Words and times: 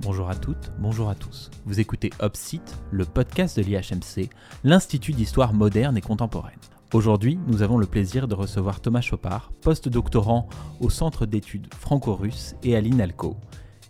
Bonjour 0.00 0.30
à 0.30 0.36
toutes, 0.36 0.70
bonjour 0.78 1.10
à 1.10 1.16
tous. 1.16 1.50
Vous 1.66 1.80
écoutez 1.80 2.10
Upsite, 2.22 2.76
le 2.92 3.04
podcast 3.04 3.56
de 3.58 3.64
l'IHMC, 3.64 4.30
l'Institut 4.62 5.12
d'histoire 5.12 5.52
moderne 5.52 5.96
et 5.96 6.00
contemporaine. 6.00 6.58
Aujourd'hui, 6.94 7.36
nous 7.48 7.62
avons 7.62 7.78
le 7.78 7.86
plaisir 7.86 8.28
de 8.28 8.36
recevoir 8.36 8.80
Thomas 8.80 9.00
Chopard, 9.00 9.50
post-doctorant 9.60 10.48
au 10.80 10.88
Centre 10.88 11.26
d'études 11.26 11.74
franco-russes 11.74 12.54
et 12.62 12.76
à 12.76 12.80
l'INALCO, 12.80 13.36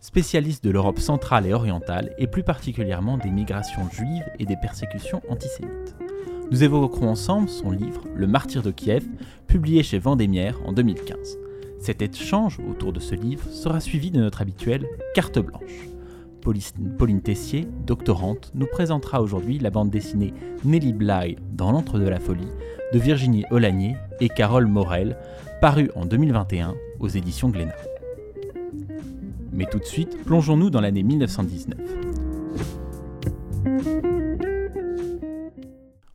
spécialiste 0.01 0.65
de 0.65 0.71
l'Europe 0.71 0.99
centrale 0.99 1.45
et 1.45 1.53
orientale 1.53 2.15
et 2.17 2.27
plus 2.27 2.43
particulièrement 2.43 3.19
des 3.19 3.31
migrations 3.31 3.91
juives 3.91 4.25
et 4.39 4.47
des 4.47 4.57
persécutions 4.57 5.21
antisémites. 5.29 5.95
Nous 6.51 6.65
évoquerons 6.65 7.11
ensemble 7.11 7.51
son 7.51 7.71
livre 7.71 8.05
Le 8.15 8.27
martyr 8.27 8.63
de 8.63 8.71
Kiev, 8.71 9.05
publié 9.47 9.83
chez 9.83 9.99
Vendémiaire 9.99 10.59
en 10.65 10.73
2015. 10.73 11.37
Cet 11.81 12.01
échange 12.01 12.59
autour 12.61 12.95
de 12.95 13.01
ce 13.01 13.15
livre 13.15 13.47
sera 13.51 13.81
suivi 13.81 14.11
de 14.11 14.21
notre 14.21 14.41
habituelle 14.41 14.87
carte 15.15 15.39
blanche. 15.39 15.89
Pauline 16.97 17.21
Tessier, 17.21 17.69
doctorante, 17.85 18.51
nous 18.55 18.67
présentera 18.67 19.21
aujourd'hui 19.21 19.59
la 19.59 19.69
bande 19.69 19.91
dessinée 19.91 20.33
Nelly 20.65 20.95
Bly 20.95 21.37
dans 21.53 21.73
l'antre 21.73 21.99
de 21.99 22.09
la 22.09 22.21
folie 22.21 22.49
de 22.93 22.99
Virginie 22.99 23.45
Olagnier 23.51 23.97
et 24.21 24.31
Carole 24.31 24.67
Morel, 24.67 25.19
parue 25.61 25.91
en 25.95 26.07
2021 26.07 26.75
aux 27.01 27.09
éditions 27.09 27.51
Glénat. 27.51 27.77
Mais 29.53 29.67
tout 29.67 29.79
de 29.79 29.85
suite, 29.85 30.25
plongeons-nous 30.25 30.71
dans 30.71 30.81
l'année 30.81 31.03
1919. 31.03 31.79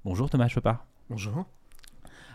Bonjour 0.03 0.31
Thomas 0.31 0.47
Chopard. 0.47 0.85
Bonjour. 1.11 1.45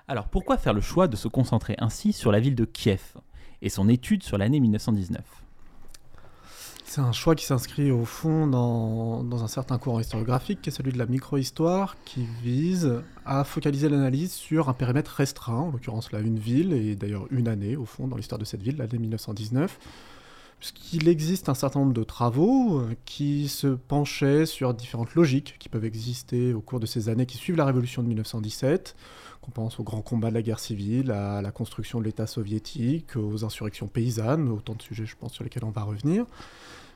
Alors 0.06 0.28
pourquoi 0.28 0.56
faire 0.56 0.74
le 0.74 0.80
choix 0.80 1.08
de 1.08 1.16
se 1.16 1.26
concentrer 1.26 1.74
ainsi 1.78 2.12
sur 2.12 2.30
la 2.30 2.38
ville 2.38 2.54
de 2.54 2.64
Kiev 2.64 3.14
et 3.60 3.68
son 3.68 3.88
étude 3.88 4.22
sur 4.22 4.38
l'année 4.38 4.60
1919 4.60 5.47
c'est 6.88 7.02
un 7.02 7.12
choix 7.12 7.34
qui 7.34 7.44
s'inscrit 7.44 7.90
au 7.90 8.06
fond 8.06 8.46
dans, 8.46 9.44
un 9.44 9.46
certain 9.46 9.76
courant 9.76 10.00
historiographique 10.00 10.62
qui 10.62 10.70
est 10.70 10.72
celui 10.72 10.90
de 10.90 10.98
la 10.98 11.04
micro-histoire 11.04 11.96
qui 12.04 12.26
vise 12.42 13.02
à 13.26 13.44
focaliser 13.44 13.90
l'analyse 13.90 14.32
sur 14.32 14.70
un 14.70 14.72
périmètre 14.72 15.10
restreint, 15.10 15.60
en 15.60 15.70
l'occurrence 15.70 16.12
là 16.12 16.20
une 16.20 16.38
ville 16.38 16.72
et 16.72 16.96
d'ailleurs 16.96 17.26
une 17.30 17.46
année 17.46 17.76
au 17.76 17.84
fond 17.84 18.08
dans 18.08 18.16
l'histoire 18.16 18.38
de 18.38 18.46
cette 18.46 18.62
ville, 18.62 18.78
l'année 18.78 18.98
1919 18.98 19.78
puisqu'il 20.58 21.08
existe 21.08 21.48
un 21.48 21.54
certain 21.54 21.80
nombre 21.80 21.92
de 21.92 22.02
travaux 22.02 22.80
euh, 22.80 22.94
qui 23.04 23.48
se 23.48 23.68
penchaient 23.68 24.46
sur 24.46 24.74
différentes 24.74 25.14
logiques 25.14 25.56
qui 25.58 25.68
peuvent 25.68 25.84
exister 25.84 26.52
au 26.52 26.60
cours 26.60 26.80
de 26.80 26.86
ces 26.86 27.08
années 27.08 27.26
qui 27.26 27.36
suivent 27.36 27.56
la 27.56 27.64
révolution 27.64 28.02
de 28.02 28.08
1917, 28.08 28.96
qu'on 29.40 29.50
pense 29.50 29.78
au 29.78 29.84
grand 29.84 30.02
combat 30.02 30.30
de 30.30 30.34
la 30.34 30.42
guerre 30.42 30.58
civile, 30.58 31.12
à 31.12 31.42
la 31.42 31.52
construction 31.52 32.00
de 32.00 32.04
l'État 32.04 32.26
soviétique, 32.26 33.16
aux 33.16 33.44
insurrections 33.44 33.86
paysannes, 33.86 34.48
autant 34.48 34.74
de 34.74 34.82
sujets 34.82 35.06
je 35.06 35.16
pense 35.16 35.32
sur 35.32 35.44
lesquels 35.44 35.64
on 35.64 35.70
va 35.70 35.82
revenir. 35.82 36.26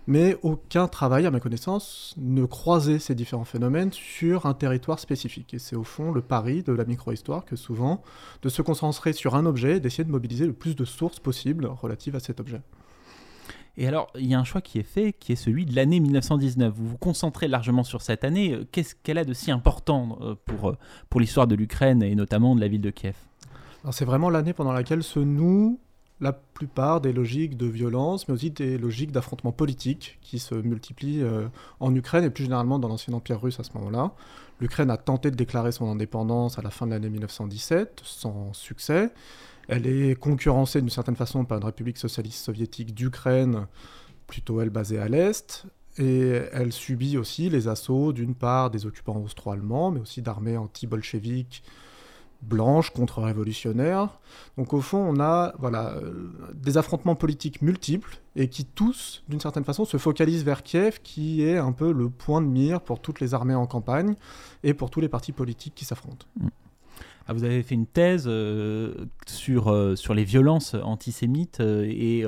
Mais 0.07 0.37
aucun 0.43 0.89
travail, 0.89 1.27
à 1.27 1.31
ma 1.31 1.39
connaissance, 1.39 2.15
ne 2.19 2.45
croisait 2.45 2.99
ces 2.99 3.15
différents 3.15 3.45
phénomènes 3.45 3.93
sur 3.93 4.47
un 4.47 4.55
territoire 4.55 4.99
spécifique. 4.99 5.55
Et 5.55 5.59
c'est 5.59 5.77
au 5.77 5.85
fond 5.85 6.11
le 6.11 6.23
pari 6.23 6.63
de 6.63 6.73
la 6.73 6.85
micro-histoire 6.85 7.45
que 7.45 7.55
souvent, 7.55 8.03
de 8.43 8.49
se 8.49 8.63
concentrer 8.63 9.13
sur 9.13 9.37
un 9.37 9.47
objet 9.47 9.77
et 9.77 9.81
d'essayer 9.81 10.05
de 10.05 10.11
mobiliser 10.11 10.47
le 10.47 10.53
plus 10.53 10.75
de 10.75 10.85
sources 10.85 11.21
possibles 11.21 11.67
relatives 11.67 12.17
à 12.17 12.21
cet 12.21 12.41
objet. 12.41 12.63
Et 13.77 13.87
alors, 13.87 14.09
il 14.19 14.27
y 14.27 14.35
a 14.35 14.39
un 14.39 14.45
choix 14.45 14.61
qui 14.61 14.79
est 14.79 14.83
fait, 14.83 15.13
qui 15.13 15.33
est 15.33 15.37
celui 15.37 15.65
de 15.65 15.75
l'année 15.75 16.01
1919. 16.01 16.75
Vous 16.75 16.89
vous 16.89 16.99
concentrez 16.99 17.49
largement 17.49 17.85
sur 17.85 18.03
cette 18.03 18.25
année. 18.25 18.59
Qu'est-ce 18.71 18.95
qu'elle 18.95 19.19
a 19.19 19.25
de 19.25 19.33
si 19.33 19.51
important 19.51 20.19
euh, 20.21 20.35
pour, 20.45 20.71
euh, 20.71 20.79
pour 21.09 21.21
l'histoire 21.21 21.47
de 21.47 21.55
l'Ukraine 21.55 22.03
et 22.03 22.15
notamment 22.15 22.55
de 22.55 22.61
la 22.61 22.69
ville 22.69 22.83
de 22.83 22.91
Kiev? 22.91 23.17
C'est 23.91 24.05
vraiment 24.05 24.31
l'année 24.31 24.53
pendant 24.53 24.73
laquelle 24.73 25.03
se 25.03 25.19
nouent 25.19 25.81
la 26.23 26.33
plupart 26.33 27.01
des 27.01 27.13
logiques 27.13 27.57
de 27.57 27.67
violence, 27.67 28.29
mais 28.29 28.35
aussi 28.35 28.51
des 28.51 28.79
logiques 28.79 29.11
d'affrontement 29.11 29.51
politique 29.51 30.19
qui 30.23 30.39
se 30.39 30.55
multiplient 30.55 31.23
euh, 31.23 31.49
en 31.81 31.93
Ukraine 31.95 32.23
et 32.23 32.31
plus 32.31 32.45
généralement 32.45 32.79
dans 32.79 32.87
l'ancien 32.87 33.13
empire 33.13 33.43
russe 33.43 33.59
à 33.59 33.65
ce 33.65 33.71
moment-là. 33.75 34.13
L'Ukraine 34.61 34.91
a 34.91 34.97
tenté 34.97 35.33
de 35.33 35.37
déclarer 35.37 35.73
son 35.73 35.91
indépendance 35.91 36.61
à 36.61 36.63
la 36.63 36.71
fin 36.71 36.87
de 36.87 36.93
l'année 36.93 37.11
1917, 37.11 38.03
sans 38.05 38.53
succès. 38.53 39.11
Elle 39.67 39.89
est 39.89 40.15
concurrencée 40.15 40.81
d'une 40.81 40.91
certaine 40.91 41.17
façon 41.17 41.45
par 41.45 41.59
une 41.59 41.65
république 41.65 41.99
socialiste 41.99 42.45
soviétique 42.45 42.95
d'Ukraine, 42.95 43.67
plutôt 44.29 44.61
elle 44.61 44.71
basée 44.71 45.01
à 45.01 45.09
l'Est, 45.09 45.67
et 45.99 46.41
elle 46.53 46.73
subit 46.73 47.19
aussi 47.19 47.51
les 47.51 47.67
assauts 47.67 48.13
d'une 48.13 48.37
part 48.37 48.71
des 48.71 48.87
occupants 48.87 49.17
austro-allemands, 49.17 49.91
mais 49.91 50.01
aussi 50.01 50.23
d'armées 50.23 50.57
anti-bolcheviques 50.57 51.65
blanches 52.43 52.91
contre-révolutionnaires. 52.91 54.19
Donc 54.59 54.73
au 54.73 54.81
fond, 54.81 54.99
on 54.99 55.21
a 55.21 55.55
voilà, 55.59 55.95
des 56.55 56.77
affrontements 56.77 57.15
politiques 57.15 57.63
multiples 57.63 58.21
et 58.37 58.49
qui 58.49 58.65
tous, 58.65 59.23
d'une 59.29 59.41
certaine 59.41 59.65
façon, 59.65 59.85
se 59.85 59.97
focalisent 59.97 60.45
vers 60.45 60.63
Kiev, 60.63 61.01
qui 61.03 61.43
est 61.43 61.59
un 61.59 61.73
peu 61.73 61.93
le 61.93 62.11
point 62.11 62.41
de 62.41 62.47
mire 62.47 62.81
pour 62.81 63.01
toutes 63.01 63.21
les 63.21 63.35
armées 63.35 63.55
en 63.55 63.67
campagne 63.67 64.15
et 64.63 64.75
pour 64.75 64.91
tous 64.91 65.01
les 65.01 65.09
partis 65.09 65.33
politiques 65.33 65.75
qui 65.75 65.85
s'affrontent. 65.85 66.27
Mm. 66.41 66.49
Ah, 67.27 67.33
vous 67.33 67.45
avez 67.45 67.63
fait 67.63 67.75
une 67.75 67.87
thèse 67.87 68.25
euh, 68.27 69.07
sur, 69.27 69.69
euh, 69.69 69.95
sur 69.95 70.15
les 70.15 70.25
violences 70.25 70.75
antisémites 70.75 71.61
euh, 71.61 71.85
et 71.89 72.25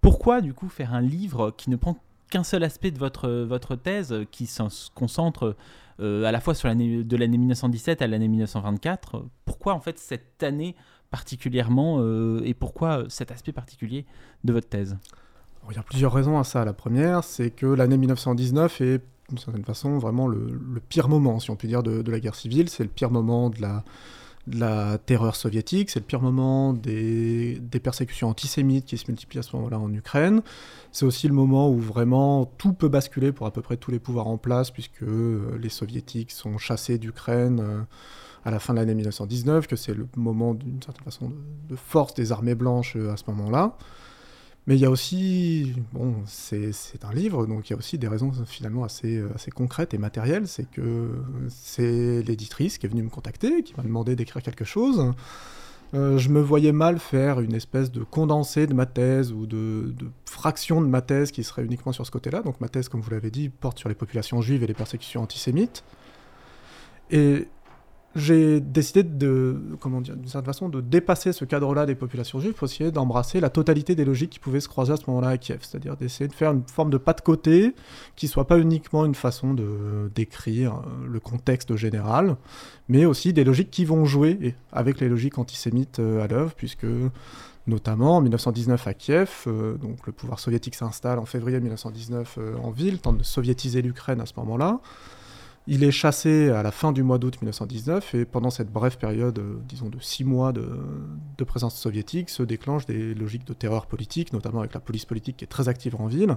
pourquoi 0.00 0.40
du 0.40 0.52
coup 0.52 0.68
faire 0.68 0.92
un 0.92 1.00
livre 1.00 1.52
qui 1.56 1.70
ne 1.70 1.76
prend 1.76 1.96
qu'un 2.34 2.42
seul 2.42 2.64
aspect 2.64 2.90
de 2.90 2.98
votre, 2.98 3.30
votre 3.30 3.76
thèse, 3.76 4.12
qui 4.32 4.46
se 4.46 4.90
concentre 4.92 5.54
à 6.00 6.32
la 6.32 6.40
fois 6.40 6.52
sur 6.52 6.68
de 6.74 7.16
l'année 7.16 7.38
1917 7.38 8.02
à 8.02 8.08
l'année 8.08 8.26
1924 8.26 9.24
Pourquoi 9.44 9.74
en 9.74 9.78
fait 9.78 10.00
cette 10.00 10.42
année 10.42 10.74
particulièrement 11.12 12.04
et 12.42 12.52
pourquoi 12.52 13.04
cet 13.08 13.30
aspect 13.30 13.52
particulier 13.52 14.04
de 14.42 14.52
votre 14.52 14.68
thèse? 14.68 14.96
Il 15.70 15.76
y 15.76 15.78
a 15.78 15.84
plusieurs 15.84 16.12
raisons 16.12 16.36
à 16.36 16.42
ça. 16.42 16.64
La 16.64 16.72
première, 16.72 17.22
c'est 17.22 17.50
que 17.50 17.66
l'année 17.66 17.96
1919 17.96 18.80
est 18.80 19.00
d'une 19.28 19.38
certaine 19.38 19.64
façon 19.64 19.98
vraiment 19.98 20.26
le, 20.26 20.58
pire 20.88 21.08
moment, 21.08 21.38
si 21.38 21.52
on 21.52 21.56
peut 21.56 21.68
dire, 21.68 21.84
de 21.84 22.10
la 22.10 22.18
guerre 22.18 22.34
civile. 22.34 22.68
C'est 22.68 22.82
le 22.82 22.90
pire 22.90 23.12
moment 23.12 23.48
de 23.48 23.62
la 23.62 23.84
de 24.46 24.60
la 24.60 24.98
terreur 24.98 25.36
soviétique, 25.36 25.90
c'est 25.90 26.00
le 26.00 26.04
pire 26.04 26.20
moment 26.20 26.72
des, 26.72 27.60
persécutions 27.82 28.28
antisémites 28.28 28.84
qui 28.84 28.98
se 28.98 29.04
multiplient 29.08 29.38
à 29.38 29.42
ce 29.42 29.56
moment-là 29.56 29.78
en 29.78 29.92
Ukraine. 29.92 30.42
C'est 30.92 31.06
aussi 31.06 31.28
le 31.28 31.34
moment 31.34 31.70
où 31.70 31.78
vraiment 31.78 32.44
tout 32.58 32.72
peut 32.72 32.88
basculer 32.88 33.32
pour 33.32 33.46
à 33.46 33.52
peu 33.52 33.62
près 33.62 33.76
tous 33.76 33.90
les 33.90 33.98
pouvoirs 33.98 34.26
en 34.26 34.38
place, 34.38 34.70
puisque 34.70 35.02
euh, 35.02 35.58
les 35.60 35.68
soviétiques 35.68 36.30
sont 36.30 36.58
chassés 36.58 36.98
d'Ukraine 36.98 37.60
euh, 37.60 37.80
à 38.44 38.50
la 38.50 38.58
fin 38.58 38.74
de 38.74 38.78
l'année 38.78 38.94
1919, 38.94 39.66
que 39.66 39.76
c'est 39.76 39.94
le 39.94 40.06
moment 40.16 40.54
d'une 40.54 40.82
certaine 40.82 41.04
façon 41.04 41.32
de, 41.68 41.76
force 41.76 42.14
des 42.14 42.32
armées 42.32 42.54
blanches 42.54 42.96
euh, 42.96 43.12
à 43.12 43.16
ce 43.16 43.24
moment-là. 43.28 43.76
Mais 44.66 44.76
il 44.76 44.80
y 44.80 44.86
a 44.86 44.90
aussi, 44.90 45.74
bon, 45.92 46.14
c'est 46.26 46.72
un 47.02 47.12
livre, 47.12 47.46
donc 47.46 47.68
il 47.68 47.74
y 47.74 47.76
a 47.76 47.78
aussi 47.78 47.98
des 47.98 48.08
raisons 48.08 48.32
finalement 48.46 48.84
assez, 48.84 49.22
concrètes 49.54 49.92
et 49.92 49.98
matérielles. 49.98 50.48
C'est 50.48 50.70
que 50.70 51.10
c'est 51.50 52.22
l'éditrice 52.22 52.78
qui 52.78 52.86
est 52.86 52.88
venue 52.88 53.02
me 53.02 53.10
contacter, 53.10 53.62
qui 53.62 53.74
m'a 53.76 53.82
demandé 53.82 54.16
d'écrire 54.16 54.42
quelque 54.42 54.64
chose. 54.64 55.12
Euh, 55.92 56.16
je 56.16 56.30
me 56.30 56.40
voyais 56.40 56.72
mal 56.72 56.98
faire 56.98 57.40
une 57.40 57.54
espèce 57.54 57.92
de 57.92 58.02
condensé 58.02 58.66
de 58.66 58.74
ma 58.74 58.86
thèse 58.86 59.32
ou 59.32 59.46
de, 59.46 59.92
de 59.96 60.10
fraction 60.24 60.80
de 60.80 60.86
ma 60.86 61.02
thèse 61.02 61.30
qui 61.30 61.44
serait 61.44 61.64
uniquement 61.64 61.92
sur 61.92 62.06
ce 62.06 62.10
côté-là. 62.10 62.40
Donc 62.40 62.60
ma 62.60 62.68
thèse, 62.68 62.88
comme 62.88 63.02
vous 63.02 63.10
l'avez 63.10 63.30
dit, 63.30 63.50
porte 63.50 63.78
sur 63.78 63.90
les 63.90 63.94
populations 63.94 64.40
juives 64.40 64.62
et 64.62 64.66
les 64.66 64.74
persécutions 64.74 65.22
antisémites. 65.22 65.84
Et 67.10 67.48
j'ai 68.16 68.60
décidé 68.60 69.02
de, 69.02 69.60
comment 69.80 70.00
dire, 70.00 70.16
d'une 70.16 70.28
certaine 70.28 70.46
façon, 70.46 70.68
de 70.68 70.80
dépasser 70.80 71.32
ce 71.32 71.44
cadre-là 71.44 71.84
des 71.84 71.96
populations 71.96 72.38
juives 72.38 72.52
pour 72.52 72.66
essayer 72.66 72.92
d'embrasser 72.92 73.40
la 73.40 73.50
totalité 73.50 73.94
des 73.94 74.04
logiques 74.04 74.30
qui 74.30 74.38
pouvaient 74.38 74.60
se 74.60 74.68
croiser 74.68 74.92
à 74.92 74.96
ce 74.96 75.02
moment-là 75.08 75.28
à 75.28 75.38
Kiev. 75.38 75.58
C'est-à-dire 75.62 75.96
d'essayer 75.96 76.28
de 76.28 76.32
faire 76.32 76.52
une 76.52 76.62
forme 76.66 76.90
de 76.90 76.98
pas 76.98 77.12
de 77.12 77.20
côté 77.20 77.74
qui 78.14 78.28
soit 78.28 78.46
pas 78.46 78.58
uniquement 78.58 79.04
une 79.04 79.16
façon 79.16 79.52
de 79.52 80.10
décrire 80.14 80.74
euh, 80.74 81.06
le 81.08 81.18
contexte 81.18 81.74
général, 81.74 82.36
mais 82.88 83.04
aussi 83.04 83.32
des 83.32 83.42
logiques 83.42 83.70
qui 83.70 83.84
vont 83.84 84.04
jouer 84.04 84.54
avec 84.72 85.00
les 85.00 85.08
logiques 85.08 85.38
antisémites 85.38 85.98
euh, 85.98 86.22
à 86.22 86.28
l'œuvre, 86.28 86.54
puisque 86.54 86.86
notamment 87.66 88.18
en 88.18 88.20
1919 88.20 88.86
à 88.86 88.94
Kiev, 88.94 89.30
euh, 89.48 89.76
donc 89.76 90.06
le 90.06 90.12
pouvoir 90.12 90.38
soviétique 90.38 90.76
s'installe 90.76 91.18
en 91.18 91.24
février 91.24 91.58
1919 91.58 92.38
en 92.62 92.70
ville, 92.70 93.00
tente 93.00 93.18
de 93.18 93.24
soviétiser 93.24 93.82
l'Ukraine 93.82 94.20
à 94.20 94.26
ce 94.26 94.34
moment-là. 94.36 94.80
Il 95.66 95.82
est 95.82 95.90
chassé 95.90 96.50
à 96.50 96.62
la 96.62 96.70
fin 96.70 96.92
du 96.92 97.02
mois 97.02 97.16
d'août 97.16 97.36
1919 97.40 98.14
et 98.14 98.24
pendant 98.26 98.50
cette 98.50 98.70
brève 98.70 98.98
période, 98.98 99.38
euh, 99.38 99.56
disons 99.66 99.88
de 99.88 99.98
six 99.98 100.22
mois 100.22 100.52
de, 100.52 101.44
présence 101.46 101.74
soviétique, 101.76 102.28
se 102.28 102.42
déclenchent 102.42 102.84
des 102.84 103.14
logiques 103.14 103.46
de 103.46 103.54
terreur 103.54 103.86
politique, 103.86 104.34
notamment 104.34 104.60
avec 104.60 104.74
la 104.74 104.80
police 104.80 105.06
politique 105.06 105.38
qui 105.38 105.44
est 105.44 105.48
très 105.48 105.70
active 105.70 105.96
en 105.96 106.06
ville. 106.06 106.36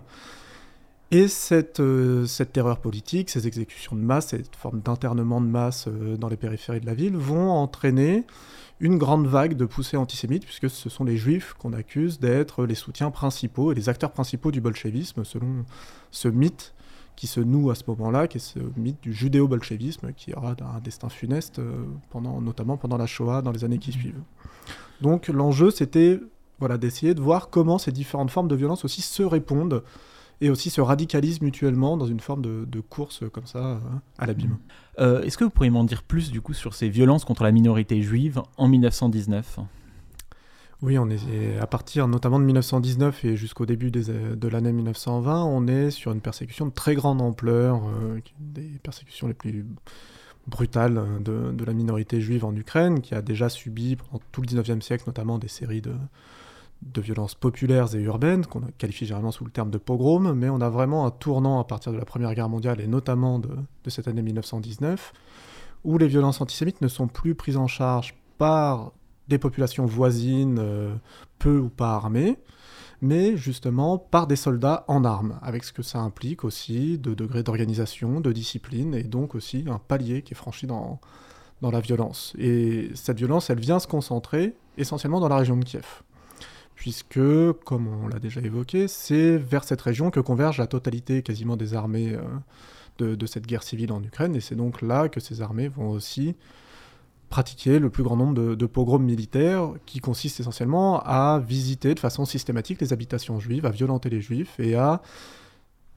Et 1.12 1.28
cette, 1.28 1.82
euh, 1.82 2.26
terreur 2.54 2.80
politique, 2.80 3.30
ces 3.30 3.48
exécutions 3.48 3.98
de 3.98 4.02
masse, 4.02 4.28
cette 4.28 4.56
forme 4.56 4.80
d'internement 4.80 5.42
de 5.42 5.48
masse 5.48 5.88
euh, 5.90 6.16
dans 6.16 6.30
les 6.30 6.38
périphéries 6.38 6.82
de 6.82 6.86
la 6.86 6.94
ville 6.94 7.18
vont 7.18 7.50
entraîner 7.50 8.26
une 8.80 8.98
grande 8.98 9.28
vague 9.28 9.56
de 9.56 9.66
poussées 9.66 9.98
antisémites, 9.98 10.46
puisque 10.46 10.70
ce 10.70 10.90
sont 10.90 11.04
les 11.04 11.18
juifs 11.18 11.54
qu'on 11.60 11.74
accuse 11.74 12.20
d'être 12.20 12.66
les 12.66 12.76
soutiens 12.76 13.12
principaux 13.12 13.74
et 13.74 13.76
les 13.76 13.90
acteurs 13.90 14.12
principaux 14.12 14.52
du 14.52 14.62
bolchevisme, 14.62 15.26
selon 15.26 15.66
ce 16.12 16.30
mythe 16.30 16.74
qui 17.18 17.28
se 17.28 17.42
noue 17.42 17.70
à 17.72 17.76
ce 17.76 17.84
moment-là, 17.88 18.30
qui 18.30 18.38
est 18.38 18.40
ce 18.40 18.60
mythe 18.78 19.02
du 19.02 19.12
judéo-bolchevisme, 19.12 20.14
qui 20.14 20.34
aura 20.34 20.56
un 20.62 20.80
destin 20.80 21.10
funeste, 21.10 21.60
euh, 21.60 21.84
pendant, 22.12 22.40
notamment 22.40 22.78
pendant 22.78 22.96
la 22.96 23.08
Shoah, 23.08 23.42
dans 23.42 23.52
les 23.52 23.66
années 23.66 23.80
qui 23.80 23.92
suivent. 23.92 24.22
Donc 25.02 25.28
l'enjeu, 25.28 25.72
c'était 25.72 26.22
voilà, 26.60 26.78
d'essayer 26.78 27.14
de 27.14 27.22
voir 27.22 27.50
comment 27.50 27.78
ces 27.78 27.92
différentes 27.92 28.32
formes 28.32 28.48
de 28.48 28.56
violence 28.56 28.86
aussi 28.86 29.02
se 29.02 29.24
répondent, 29.24 29.84
et 30.42 30.50
aussi 30.50 30.70
se 30.70 30.82
radicalisent 30.82 31.42
mutuellement 31.42 31.98
dans 31.98 32.06
une 32.06 32.20
forme 32.20 32.42
de, 32.44 32.80
course 32.80 33.24
comme 33.34 33.48
ça 33.48 33.58
euh, 33.58 33.80
à 34.20 34.28
l'abîme. 34.28 34.58
Euh, 35.00 35.24
est-ce 35.24 35.38
que 35.38 35.44
vous 35.44 35.50
pourriez 35.50 35.72
m'en 35.72 35.84
dire 35.84 36.04
plus 36.04 36.32
du 36.32 36.42
coup 36.42 36.54
sur 36.54 36.74
ces 36.74 36.90
violences 36.90 37.26
contre 37.26 37.44
la 37.44 37.52
minorité 37.52 38.02
juive 38.02 38.42
en 38.58 38.68
1919 38.68 39.60
oui, 40.82 40.98
on 40.98 41.10
est 41.10 41.58
à 41.60 41.68
partir 41.68 42.08
notamment 42.08 42.40
de 42.40 42.46
1919 42.46 43.26
et 43.26 43.36
jusqu'au 43.36 43.66
début 43.66 43.92
de 43.92 44.48
l'année 44.48 44.72
1920, 44.72 45.44
on 45.44 45.68
est 45.68 45.92
sur 45.92 46.12
une 46.12 46.22
persécution 46.22 46.68
de 46.68 46.72
très 46.72 46.96
grande 46.96 47.22
ampleur, 47.22 47.82
euh, 47.86 48.20
des 48.40 48.80
persécutions 48.84 49.28
les 49.28 49.34
plus 49.34 49.66
brutales 50.48 51.02
de, 51.22 51.52
de, 51.52 51.66
la 51.66 51.74
minorité 51.74 52.22
juive 52.22 52.46
en 52.46 52.56
Ukraine, 52.56 53.02
qui 53.02 53.16
a 53.16 53.22
déjà 53.22 53.50
subi 53.50 53.98
pendant 53.98 54.22
tout 54.32 54.42
le 54.42 54.48
19e 54.48 54.82
siècle 54.82 55.04
notamment 55.08 55.40
des 55.40 55.50
séries 55.50 55.82
de, 55.82 55.94
de 56.82 57.02
violences 57.02 57.36
populaires 57.36 57.94
et 57.96 58.02
urbaines, 58.02 58.46
qu'on 58.46 58.62
qualifie 58.78 59.06
généralement 59.06 59.32
sous 59.32 59.44
le 59.44 59.52
terme 59.52 59.72
de 59.72 59.78
pogrom, 59.78 60.34
mais 60.34 60.50
on 60.50 60.62
a 60.62 60.70
vraiment 60.70 61.06
un 61.06 61.12
tournant 61.12 61.60
à 61.60 61.64
partir 61.64 61.92
de 61.92 61.98
la 61.98 62.06
Première 62.06 62.34
Guerre 62.34 62.50
mondiale 62.50 62.80
et 62.82 62.88
notamment 62.88 63.40
de, 63.40 63.50
cette 63.88 64.08
année 64.08 64.22
1919, 64.22 65.14
où 65.84 65.98
les 65.98 66.08
violences 66.08 66.42
antisémites 66.42 66.82
ne 66.82 66.88
sont 66.88 67.08
plus 67.08 67.36
prises 67.36 67.58
en 67.58 67.68
charge 67.68 68.16
par 68.38 68.92
des 69.28 69.38
populations 69.38 69.86
voisines, 69.86 70.60
euh, 70.60 70.96
peu 71.40 71.58
ou 71.58 71.70
pas 71.70 71.94
armées, 71.94 72.38
mais 73.02 73.38
justement 73.38 73.98
par 73.98 74.28
des 74.28 74.36
soldats 74.36 74.86
en 74.88 75.04
armes, 75.04 75.40
avec 75.42 75.64
ce 75.64 75.74
que 75.74 75.84
ça 75.84 76.00
implique 76.00 76.44
aussi 76.44 76.98
de 76.98 77.14
degré 77.14 77.44
d'organisation, 77.44 78.20
de 78.20 78.32
discipline, 78.32 78.96
et 78.96 79.04
donc 79.04 79.36
aussi 79.36 79.66
un 79.68 79.80
palier 79.80 80.22
qui 80.22 80.34
est 80.34 80.38
franchi 80.38 80.68
dans, 80.68 81.00
dans 81.62 81.72
la 81.72 81.80
violence. 81.80 82.34
Et 82.38 82.90
cette 82.96 83.18
violence, 83.18 83.50
elle 83.50 83.60
vient 83.60 83.80
se 83.80 83.88
concentrer 83.88 84.56
essentiellement 84.78 85.20
dans 85.20 85.30
la 85.30 85.38
région 85.38 85.58
de 85.58 85.66
Kiev 85.66 86.02
puisque, 86.78 87.20
comme 87.66 87.88
on 87.88 88.08
l'a 88.08 88.20
déjà 88.20 88.40
évoqué, 88.40 88.88
c'est 88.88 89.36
vers 89.36 89.64
cette 89.64 89.82
région 89.82 90.12
que 90.12 90.20
converge 90.20 90.60
la 90.60 90.68
totalité 90.68 91.24
quasiment 91.24 91.58
des 91.58 91.74
armées 91.74 92.14
euh, 93.02 93.16
de, 93.16 93.26
cette 93.26 93.48
guerre 93.48 93.64
civile 93.64 93.92
en 93.92 94.02
Ukraine, 94.02 94.36
et 94.36 94.40
c'est 94.40 94.56
donc 94.56 94.82
là 94.82 95.10
que 95.10 95.20
ces 95.20 95.42
armées 95.42 95.68
vont 95.68 95.90
aussi 95.90 96.36
pratiquer 97.30 97.80
le 97.80 97.90
plus 97.90 98.04
grand 98.04 98.16
nombre 98.16 98.56
de, 98.56 98.66
pogroms 98.66 99.04
militaires, 99.04 99.72
qui 99.86 100.00
consistent 100.00 100.40
essentiellement 100.40 101.02
à 101.02 101.40
visiter 101.40 101.94
de 101.94 102.00
façon 102.00 102.26
systématique 102.26 102.82
les 102.82 102.94
habitations 102.94 103.40
juives, 103.40 103.66
à 103.66 103.70
violenter 103.70 104.10
les 104.10 104.22
juifs 104.22 104.60
et 104.60 104.76
à 104.76 105.02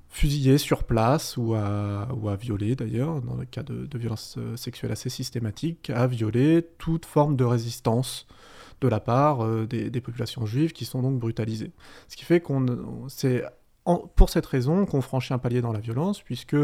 fusiller 0.09 0.59
sur 0.59 0.83
place 0.83 1.37
ou 1.37 1.55
à, 1.55 2.09
violer 2.41 2.75
d'ailleurs, 2.75 3.23
dans 3.23 3.37
le 3.37 3.45
cas 3.45 3.63
de, 3.63 3.87
violences 3.97 4.37
euh, 4.39 4.57
sexuelles 4.57 4.91
assez 4.91 5.09
systématiques, 5.09 5.91
à 5.91 6.09
violer 6.09 6.67
toute 6.79 7.07
forme 7.07 7.37
de 7.37 7.45
résistance 7.45 8.27
de 8.81 8.89
la 8.89 8.99
part 8.99 9.45
euh, 9.45 9.67
des, 9.67 10.01
populations 10.01 10.47
juives 10.47 10.73
qui 10.73 10.85
sont 10.85 11.03
donc 11.03 11.21
brutalisées. 11.21 11.71
Ce 12.09 12.17
qui 12.17 12.25
fait 12.25 12.41
qu'on 12.41 12.67
c'est 13.09 13.45
pour 14.15 14.31
cette 14.31 14.47
raison 14.47 14.85
qu'on 14.85 15.01
franchit 15.01 15.33
un 15.33 15.39
palier 15.39 15.63
dans 15.63 15.73
la 15.73 15.81
violence, 15.81 16.23
puisque 16.23 16.57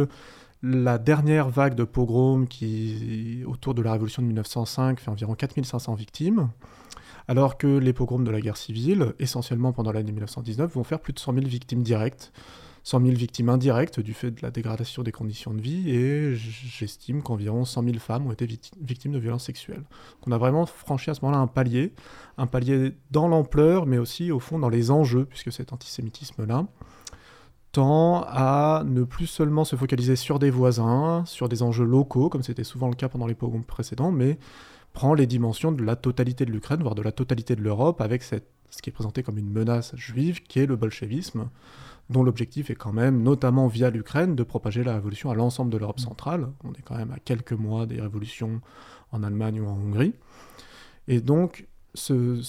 la 0.73 0.99
dernière 0.99 1.49
vague 1.49 1.75
de 1.75 1.85
pogroms 1.85 2.47
qui, 2.47 3.43
autour 3.47 3.75
de 3.75 3.83
la 3.83 3.93
révolution 3.93 4.23
de 4.23 4.27
1905, 4.27 5.01
fait 5.01 5.11
environ 5.11 5.35
4500 5.35 5.95
victimes, 5.95 6.49
alors 7.29 7.59
que 7.59 7.67
les 7.67 7.93
pogroms 7.93 8.25
de 8.25 8.31
la 8.31 8.41
guerre 8.41 8.57
civile, 8.57 9.15
essentiellement 9.19 9.73
pendant 9.73 9.93
l'année 9.93 10.13
1919, 10.13 10.73
vont 10.73 10.85
faire 10.85 11.01
plus 11.01 11.13
de 11.13 11.19
100 11.19 11.35
000 11.35 11.47
victimes 11.47 11.83
directes. 11.83 12.33
100 12.85 13.01
000 13.01 13.15
victimes 13.15 13.49
indirectes 13.49 13.99
du 13.99 14.15
fait 14.15 14.31
de 14.31 14.41
la 14.43 14.53
dégradation 14.53 15.03
des 15.03 15.11
conditions 15.11 15.53
de 15.53 15.61
vie 15.61 15.91
et 15.91 16.37
j'estime 16.37 17.21
qu'environ 17.21 17.65
100 17.65 17.83
000 17.83 17.99
femmes 17.99 18.29
ont 18.29 18.33
été 18.33 18.47
victimes 18.81 19.11
de 19.11 19.19
violences 19.19 19.43
sexuelles. 19.43 19.83
on 20.25 20.31
a 20.31 20.39
vraiment 20.39 20.67
franchi 20.67 21.11
à 21.11 21.15
ce 21.15 21.23
moment-là 21.23 21.43
un 21.43 21.49
palier, 21.49 21.93
un 22.39 22.47
palier 22.47 22.93
dans 23.11 23.27
l'ampleur 23.27 23.87
mais 23.87 23.99
aussi 23.99 24.31
au 24.31 24.39
fond 24.39 24.61
dans 24.61 24.69
les 24.69 24.93
enjeux 24.93 25.25
puisque 25.25 25.51
cet 25.51 25.73
antisémitisme-là 25.73 26.69
tend 27.77 28.25
à 28.27 28.85
ne 28.87 29.05
plus 29.05 29.27
seulement 29.27 29.67
se 29.67 29.77
focaliser 29.77 30.17
sur 30.17 30.39
des 30.39 30.49
voisins, 30.49 31.25
sur 31.27 31.47
des 31.47 31.63
enjeux 31.63 31.85
locaux 31.85 32.31
comme 32.31 32.43
c'était 32.43 32.65
souvent 32.65 32.89
le 32.89 32.95
cas 32.95 33.11
pendant 33.11 33.27
les 33.27 33.35
pogroms 33.35 33.65
précédents, 33.67 34.11
mais 34.11 34.39
prend 34.95 35.13
les 35.13 35.27
dimensions 35.27 35.73
de 35.73 35.85
la 35.85 35.95
totalité 35.95 36.47
de 36.47 36.53
l'Ukraine, 36.53 36.81
voire 36.81 36.95
de 36.95 37.03
la 37.03 37.13
totalité 37.13 37.55
de 37.55 37.61
l'Europe, 37.61 38.01
avec 38.01 38.23
ce 38.23 38.37
qui 38.81 38.89
est 38.89 38.95
présenté 38.95 39.23
comme 39.23 39.37
une 39.37 39.51
menace 39.51 39.95
juive, 39.95 40.43
qui 40.43 40.61
est 40.61 40.65
le 40.65 40.77
bolchevisme, 40.77 41.51
dont 42.09 42.23
l'objectif 42.23 42.71
est 42.71 42.77
quand 42.77 42.95
même, 42.95 43.23
notamment 43.23 43.67
via 43.67 43.91
l'Ukraine, 43.91 44.35
de 44.35 44.43
propager 44.43 44.83
la 44.83 44.95
révolution 44.95 45.31
à 45.31 45.35
l'ensemble 45.35 45.71
de 45.71 45.77
l'Europe 45.77 46.01
centrale. 46.01 46.49
On 46.65 46.73
est 46.73 46.83
quand 46.83 46.97
même 46.97 47.11
à 47.11 47.19
quelques 47.19 47.53
mois 47.53 47.85
des 47.85 48.01
révolutions 48.01 48.63
en 49.13 49.23
Allemagne 49.23 49.61
ou 49.61 49.67
en 49.67 49.75
Hongrie. 49.75 50.15
Et 51.09 51.21
donc, 51.21 51.69
ce, 51.97 52.41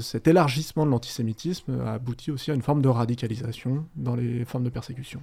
cet 0.00 0.26
élargissement 0.26 0.84
de 0.84 0.90
l'antisémitisme 0.90 1.80
a 1.86 1.94
abouti 1.94 2.30
aussi 2.30 2.50
à 2.50 2.54
une 2.54 2.62
forme 2.62 2.82
de 2.82 2.88
radicalisation 2.88 3.86
dans 3.96 4.16
les 4.16 4.44
formes 4.44 4.64
de 4.64 4.70
persécution. 4.70 5.20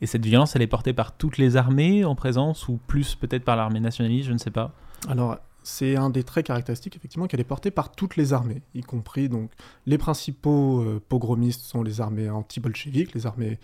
Et 0.00 0.06
cette 0.06 0.24
violence, 0.24 0.56
elle 0.56 0.62
est 0.62 0.66
portée 0.66 0.92
par 0.92 1.16
toutes 1.16 1.38
les 1.38 1.56
armées 1.56 2.04
en 2.04 2.14
présence, 2.14 2.68
ou 2.68 2.78
plus 2.86 3.14
peut-être 3.14 3.44
par 3.44 3.56
l'armée 3.56 3.80
nationaliste, 3.80 4.28
je 4.28 4.32
ne 4.32 4.38
sais 4.38 4.50
pas? 4.50 4.72
Alors, 5.08 5.38
c'est 5.62 5.96
un 5.96 6.10
des 6.10 6.22
traits 6.22 6.46
caractéristiques 6.46 6.96
effectivement 6.96 7.26
qu'elle 7.26 7.40
est 7.40 7.44
portée 7.44 7.70
par 7.70 7.90
toutes 7.90 8.16
les 8.16 8.32
armées, 8.32 8.62
y 8.74 8.82
compris 8.82 9.28
donc 9.28 9.50
les 9.86 9.98
principaux 9.98 10.80
euh, 10.80 11.02
pogromistes 11.08 11.62
sont 11.62 11.82
les 11.82 12.00
armées 12.00 12.30
anti-bolcheviques, 12.30 13.14
les 13.14 13.26
armées 13.26 13.58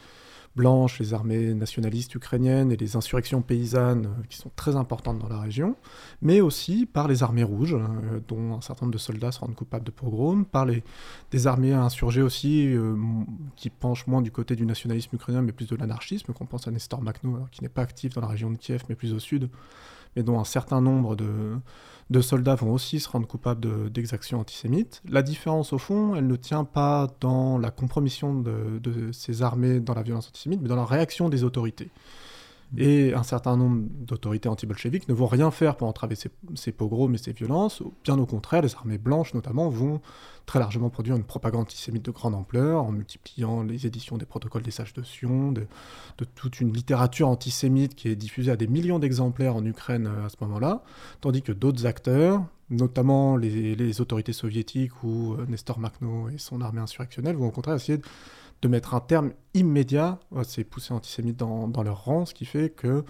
blanches, 0.57 0.99
les 0.99 1.15
armées 1.15 1.55
nationalistes 1.55 2.15
ukrainiennes 2.15 2.73
et 2.73 2.77
les 2.77 2.97
insurrections 2.97 3.43
paysannes 3.43 4.07
euh, 4.07 4.23
qui 4.29 4.37
sont 4.37 4.51
très 4.55 4.77
importantes 4.77 5.19
dans 5.19 5.29
la 5.29 5.41
région, 5.41 5.77
mais 6.21 6.41
aussi 6.41 6.87
par 6.87 7.09
les 7.09 7.23
armées 7.23 7.43
rouges, 7.43 7.75
euh, 7.75 8.21
dont 8.29 8.55
un 8.55 8.61
certain 8.61 8.87
nombre 8.87 8.95
de 8.95 8.99
soldats 8.99 9.33
se 9.33 9.41
rendent 9.41 9.55
coupables 9.55 9.85
de 9.85 9.91
pogroms, 9.91 10.45
par 10.45 10.67
les, 10.67 10.83
des 11.31 11.47
armées 11.47 11.73
insurgées 11.73 12.23
aussi 12.23 12.75
qui 13.57 13.71
penchent 13.71 14.07
moins 14.07 14.23
du 14.23 14.31
côté 14.31 14.57
du 14.57 14.67
nationalisme 14.67 15.15
ukrainien 15.15 15.43
mais 15.43 15.53
plus 15.53 15.69
de 15.69 15.77
l'anarchisme, 15.77 16.33
qu'on 16.33 16.47
pense 16.47 16.69
à 16.69 16.71
Nestor 16.71 17.03
Makhno, 17.03 17.47
qui 17.51 17.63
n'est 17.63 17.69
pas 17.69 17.83
actif 17.83 18.15
dans 18.15 18.21
la 18.21 18.27
région 18.27 18.51
de 18.51 18.57
Kiev 18.57 18.83
mais 18.89 18.95
plus 18.95 19.13
au 19.13 19.19
sud, 19.19 19.49
mais 20.17 20.23
dont 20.23 20.39
un 20.39 20.45
certain 20.45 20.81
nombre 20.81 21.17
de, 21.17 22.21
soldats 22.21 22.55
vont 22.55 22.73
aussi 22.73 23.01
se 23.01 23.09
rendre 23.09 23.27
coupables 23.27 23.91
d'exactions 23.91 24.41
antisémites. 24.41 25.03
La 25.09 25.23
différence, 25.23 25.73
au 25.73 25.79
fond, 25.79 26.15
elle 26.15 26.27
ne 26.27 26.37
tient 26.37 26.65
pas 26.65 27.09
dans 27.21 27.59
la 27.59 27.71
compromission 27.71 28.35
de, 28.35 29.13
ces 29.13 29.43
armées 29.43 29.81
dans 29.81 29.95
la 29.95 30.03
violence 30.03 30.29
antisémite, 30.29 30.61
mais 30.61 30.69
dans 30.69 30.77
la 30.77 30.85
réaction 30.85 31.29
des 31.29 31.45
autorités. 31.45 31.91
Et 32.79 33.13
un 33.13 33.23
certain 33.23 33.57
nombre 33.57 33.83
d'autorités 33.91 34.49
anti-bolcheviques 34.49 35.07
ne 35.09 35.13
vont 35.13 35.27
rien 35.27 35.51
faire 35.51 35.77
pour 35.77 35.89
entraver 35.89 36.15
ces, 36.15 36.73
pogroms 36.73 37.15
et 37.15 37.19
ces 37.19 37.33
violences. 37.33 37.83
Bien 38.03 38.19
au 38.19 38.25
contraire, 38.25 38.63
les 38.63 38.75
armées 38.75 38.97
blanches 38.97 39.35
notamment 39.35 39.69
vont 39.69 40.01
très 40.47 40.59
largement 40.59 40.89
produire 40.89 41.15
une 41.17 41.25
propagande 41.25 41.63
antisémite 41.63 42.05
de 42.05 42.11
grande 42.11 42.35
ampleur 42.35 42.83
en 42.83 42.93
multipliant 42.93 43.63
les 43.63 43.87
éditions 43.87 44.17
des 44.17 44.25
protocoles 44.25 44.63
des 44.63 44.71
sages 44.71 44.95
de 44.95 45.03
Sion, 45.03 45.53
de, 45.53 45.67
toute 46.35 46.61
une 46.61 46.73
littérature 46.73 47.29
antisémite 47.29 47.95
qui 47.95 48.09
est 48.09 48.17
diffusée 48.17 48.51
à 48.51 48.57
des 48.57 48.67
millions 48.67 48.99
d'exemplaires 48.99 49.55
en 49.55 49.65
Ukraine 49.65 50.07
euh, 50.07 50.27
à 50.27 50.29
ce 50.31 50.37
moment-là, 50.41 50.83
tandis 51.21 51.43
que 51.43 51.53
d'autres 51.53 51.87
acteurs, 51.87 52.43
notamment 52.71 53.37
les, 53.37 53.75
les, 53.75 54.01
autorités 54.01 54.33
soviétiques 54.33 55.03
ou 55.05 55.35
euh, 55.35 55.47
Nestor 55.47 55.79
Makhno 55.79 56.29
et 56.31 56.39
son 56.39 56.61
armée 56.61 56.81
insurrectionnelle, 56.81 57.37
vont 57.37 57.49
au 57.49 57.51
contraire 57.51 57.77
essayer 57.77 57.99
de 57.99 58.05
de 58.63 58.69
mettre 58.69 58.95
un 58.95 59.01
terme 59.01 59.33
immédiat 59.55 60.21
à 60.35 60.45
ces 60.45 60.65
poussées 60.65 60.95
antisémites 60.95 61.37
dans, 61.37 61.83
leur 61.83 62.05
rang, 62.05 62.25
ce 62.25 62.33
qui 62.33 62.45
fait 62.45 62.71
que, 62.71 63.05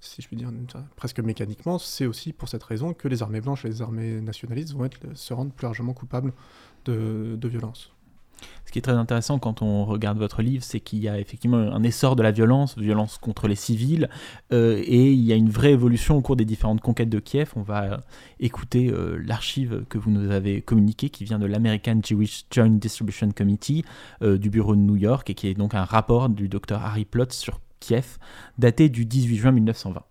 si 0.00 0.22
je 0.22 0.26
puis 0.26 0.36
dire 0.36 0.50
presque 0.96 1.20
mécaniquement, 1.20 1.78
c'est 1.78 2.06
aussi 2.06 2.32
pour 2.32 2.48
cette 2.48 2.64
raison 2.64 2.94
que 2.94 3.06
les 3.06 3.22
armées 3.22 3.40
blanches 3.40 3.64
et 3.64 3.68
les 3.68 3.82
armées 3.82 4.20
nationalistes 4.20 4.72
vont 4.72 4.88
se 5.14 5.34
rendre 5.34 5.52
plus 5.52 5.64
largement 5.64 5.92
coupables 5.92 6.32
de, 6.86 7.36
de 7.38 7.48
violence. 7.48 7.92
Ce 8.68 8.72
qui 8.72 8.78
est 8.78 8.82
très 8.82 8.92
intéressant 8.92 9.38
quand 9.38 9.62
on 9.62 9.86
regarde 9.86 10.18
votre 10.18 10.42
livre, 10.42 10.62
c'est 10.62 10.80
qu'il 10.80 10.98
y 10.98 11.08
a 11.08 11.18
effectivement 11.18 11.56
un 11.56 11.82
essor 11.82 12.16
de 12.16 12.22
la 12.22 12.32
violence, 12.32 12.76
violence 12.76 13.16
contre 13.16 13.48
les 13.48 13.54
civils, 13.54 14.10
euh, 14.52 14.82
et 14.84 15.10
il 15.10 15.24
y 15.24 15.32
a 15.32 15.36
une 15.36 15.48
vraie 15.48 15.72
évolution 15.72 16.16
au 16.16 16.20
cours 16.20 16.36
des 16.36 16.44
différentes 16.44 16.82
conquêtes 16.82 17.08
de 17.08 17.18
Kiev. 17.18 17.52
On 17.56 17.62
va 17.62 18.00
écouter 18.40 18.90
euh, 18.90 19.22
l'archive 19.24 19.84
que 19.88 19.96
vous 19.96 20.10
nous 20.10 20.30
avez 20.30 20.60
communiquée, 20.60 21.08
qui 21.08 21.24
vient 21.24 21.38
de 21.38 21.46
l'American 21.46 22.00
Jewish 22.04 22.44
Joint 22.50 22.68
Distribution 22.68 23.30
Committee 23.30 23.86
euh, 24.20 24.36
du 24.36 24.50
bureau 24.50 24.76
de 24.76 24.80
New 24.80 24.96
York, 24.96 25.30
et 25.30 25.34
qui 25.34 25.48
est 25.48 25.54
donc 25.54 25.74
un 25.74 25.84
rapport 25.84 26.28
du 26.28 26.48
docteur 26.48 26.84
Harry 26.84 27.06
Plotz 27.06 27.34
sur 27.34 27.60
Kiev, 27.80 28.18
daté 28.58 28.90
du 28.90 29.06
18 29.06 29.36
juin 29.36 29.52
1920. 29.52 30.02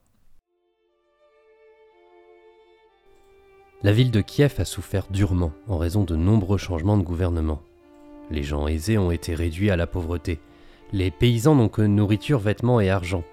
La 3.84 3.92
ville 3.92 4.10
de 4.10 4.22
Kiev 4.22 4.56
a 4.58 4.66
souffert 4.66 5.06
durement 5.12 5.52
en 5.68 5.78
raison 5.78 6.04
de 6.04 6.16
nombreux 6.16 6.58
changements 6.58 6.98
de 6.98 7.04
gouvernement. 7.04 7.62
Les 8.30 8.44
gens 8.44 8.68
aisés 8.68 8.98
ont 8.98 9.12
été 9.12 9.36
réduits 9.36 9.72
à 9.72 9.76
la 9.76 9.88
pauvreté. 9.88 10.40
Les 10.92 11.12
paysans 11.12 11.56
n'ont 11.56 11.70
que 11.70 11.82
nourriture, 11.82 12.40
vêtements 12.40 12.80
et 12.80 12.90
argent. 12.90 13.24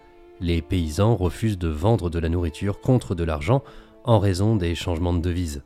Les 0.40 0.62
paysans 0.62 1.16
refusent 1.16 1.58
de 1.58 1.68
vendre 1.68 2.10
de 2.10 2.18
la 2.18 2.28
nourriture 2.28 2.80
contre 2.80 3.14
de 3.14 3.24
l'argent 3.24 3.62
en 4.04 4.18
raison 4.18 4.56
des 4.56 4.74
changements 4.74 5.14
de 5.14 5.20
devises. 5.20 5.62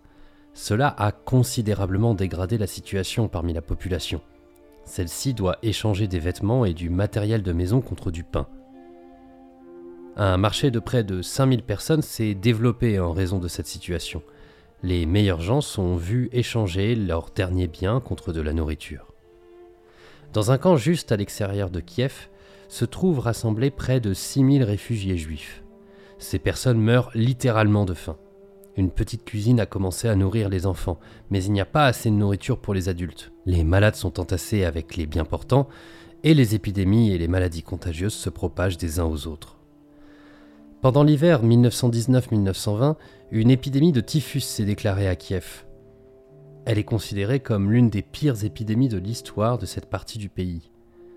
Cela 0.55 0.89
a 0.89 1.13
considérablement 1.13 2.15
dégradé 2.15 2.59
la 2.59 2.67
situation 2.67 3.29
parmi 3.29 3.53
la 3.53 3.63
population. 3.63 4.21
Celle-ci 4.85 5.35
doit 5.35 5.59
échanger 5.63 6.09
des 6.09 6.19
vêtements 6.19 6.65
et 6.65 6.73
du 6.73 6.91
matériel 6.91 7.43
de 7.43 7.53
maison 7.53 7.81
contre 7.81 8.11
du 8.11 8.25
pain. 8.25 8.49
Un 10.17 10.37
marché 10.37 10.71
de 10.71 10.81
près 10.81 11.05
de 11.05 11.23
5000 11.23 11.63
personnes 11.63 12.03
s'est 12.03 12.35
développé 12.35 12.99
en 12.99 13.13
raison 13.13 13.39
de 13.39 13.49
cette 13.49 13.67
situation. 13.67 14.23
Les 14.83 15.07
meilleurs 15.07 15.43
gens 15.43 15.61
sont 15.61 15.97
vus 15.97 16.29
échanger 16.33 16.97
leurs 16.97 17.31
derniers 17.31 17.69
biens 17.69 18.01
contre 18.01 18.33
de 18.33 18.41
la 18.41 18.53
nourriture. 18.53 19.07
Dans 20.33 20.51
un 20.51 20.59
camp 20.59 20.77
juste 20.77 21.11
à 21.11 21.17
l'extérieur 21.17 21.71
de 21.71 21.81
Kiev, 21.81 22.29
se 22.69 22.85
trouvent 22.85 23.21
rassemblés 23.21 23.71
près 23.71 23.99
de 23.99 24.13
6000 24.13 24.63
réfugiés 24.63 25.17
juifs. 25.17 25.63
Ces 26.19 26.39
personnes 26.39 26.81
meurent 26.81 27.11
littéralement 27.15 27.85
de 27.85 27.95
faim. 27.95 28.17
Une 28.77 28.91
petite 28.91 29.25
cuisine 29.25 29.59
a 29.59 29.67
commencé 29.67 30.07
à 30.07 30.15
nourrir 30.15 30.49
les 30.49 30.67
enfants, 30.67 31.01
mais 31.31 31.43
il 31.43 31.53
n'y 31.53 31.61
a 31.61 31.67
pas 31.67 31.87
assez 31.87 32.11
de 32.11 32.15
nourriture 32.15 32.59
pour 32.59 32.75
les 32.75 32.89
adultes. 32.89 33.33
Les 33.47 33.65
malades 33.65 33.97
sont 33.97 34.21
entassés 34.21 34.65
avec 34.65 34.97
les 34.97 35.07
bien 35.07 35.25
portants, 35.25 35.69
et 36.25 36.35
les 36.35 36.55
épidémies 36.55 37.13
et 37.13 37.19
les 37.19 37.29
maladies 37.29 37.63
contagieuses 37.63 38.15
se 38.15 38.29
propagent 38.29 38.77
des 38.77 39.01
uns 39.01 39.05
aux 39.05 39.27
autres. 39.27 39.57
Pendant 40.81 41.03
l'hiver 41.03 41.45
1919-1920, 41.45 42.97
une 43.33 43.51
épidémie 43.51 43.93
de 43.93 44.01
typhus 44.01 44.41
s'est 44.41 44.65
déclarée 44.65 45.09
à 45.09 45.17
Kiev. 45.17 45.65
Elle 46.71 46.77
est 46.77 46.85
considérée 46.85 47.41
comme 47.41 47.73
l'une 47.73 47.89
des 47.89 48.03
pires 48.03 48.45
épidémies 48.45 48.91
de 48.91 48.99
l'histoire 48.99 49.57
de 49.57 49.65
cette 49.65 49.89
partie 49.89 50.19
du 50.19 50.29
pays. 50.29 50.71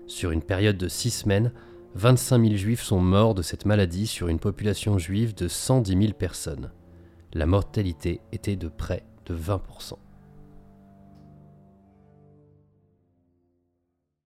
Sur 0.06 0.30
une 0.30 0.40
période 0.40 0.78
de 0.78 0.88
six 0.88 1.10
semaines, 1.10 1.52
25 1.94 2.42
000 2.42 2.56
juifs 2.56 2.80
sont 2.80 3.00
morts 3.00 3.34
de 3.34 3.42
cette 3.42 3.66
maladie 3.66 4.06
sur 4.06 4.28
une 4.28 4.38
population 4.38 4.96
juive 4.96 5.34
de 5.34 5.48
110 5.48 5.92
000 5.92 6.12
personnes. 6.14 6.70
La 7.34 7.44
mortalité 7.44 8.22
était 8.32 8.56
de 8.56 8.68
près 8.68 9.04
de 9.26 9.36
20%. 9.36 9.98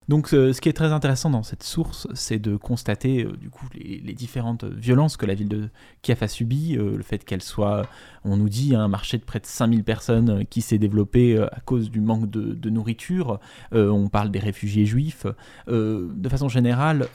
Donc 0.09 0.29
ce 0.29 0.61
qui 0.61 0.69
est 0.69 0.73
très 0.73 0.93
intéressant 0.93 1.31
dans 1.31 1.43
cette 1.43 1.65
source, 1.65 2.07
c'est 2.15 2.39
de 2.39 2.57
constater 2.57 3.25
euh, 3.25 3.37
du 3.37 3.51
coup 3.51 3.67
les, 3.75 4.15
différentes 4.15 4.65
violences 4.65 5.17
que 5.17 5.27
la 5.27 5.35
ville 5.35 5.49
de 5.49 5.69
Kiev 6.03 6.23
a 6.23 6.29
subies, 6.29 6.77
euh, 6.77 6.97
le 6.97 7.03
fait 7.03 7.25
qu'elle 7.25 7.43
soit, 7.43 7.87
on 8.25 8.37
nous 8.37 8.49
dit, 8.49 8.75
un 8.75 8.89
marché 8.89 9.19
de 9.19 9.25
près 9.25 9.41
de 9.41 9.47
5000 9.47 9.83
personnes 9.83 10.31
euh, 10.31 10.45
qui 10.45 10.63
s'est 10.63 10.79
développé 10.79 11.37
à 11.39 11.61
cause 11.65 11.91
du 11.91 12.01
manque 12.01 12.31
de, 12.31 12.71
nourriture, 12.71 13.41
on 13.73 14.09
parle 14.09 14.31
des 14.31 14.39
réfugiés 14.39 14.87
juifs. 14.87 15.27
de 15.69 16.29
façon 16.29 16.49
générale, 16.49 17.07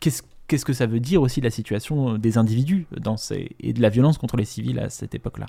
qu'est-ce 0.00 0.64
que 0.64 0.72
ça 0.72 0.86
veut 0.86 1.00
dire 1.00 1.22
aussi 1.22 1.40
la 1.40 1.50
situation 1.50 2.18
des 2.18 2.38
individus 2.38 2.86
dans 2.96 3.16
ces, 3.16 3.54
et 3.60 3.72
de 3.72 3.82
la 3.82 3.90
violence 3.90 4.18
contre 4.18 4.36
les 4.36 4.44
civils 4.44 4.78
à 4.78 4.90
cette 4.90 5.14
époque-là? 5.14 5.46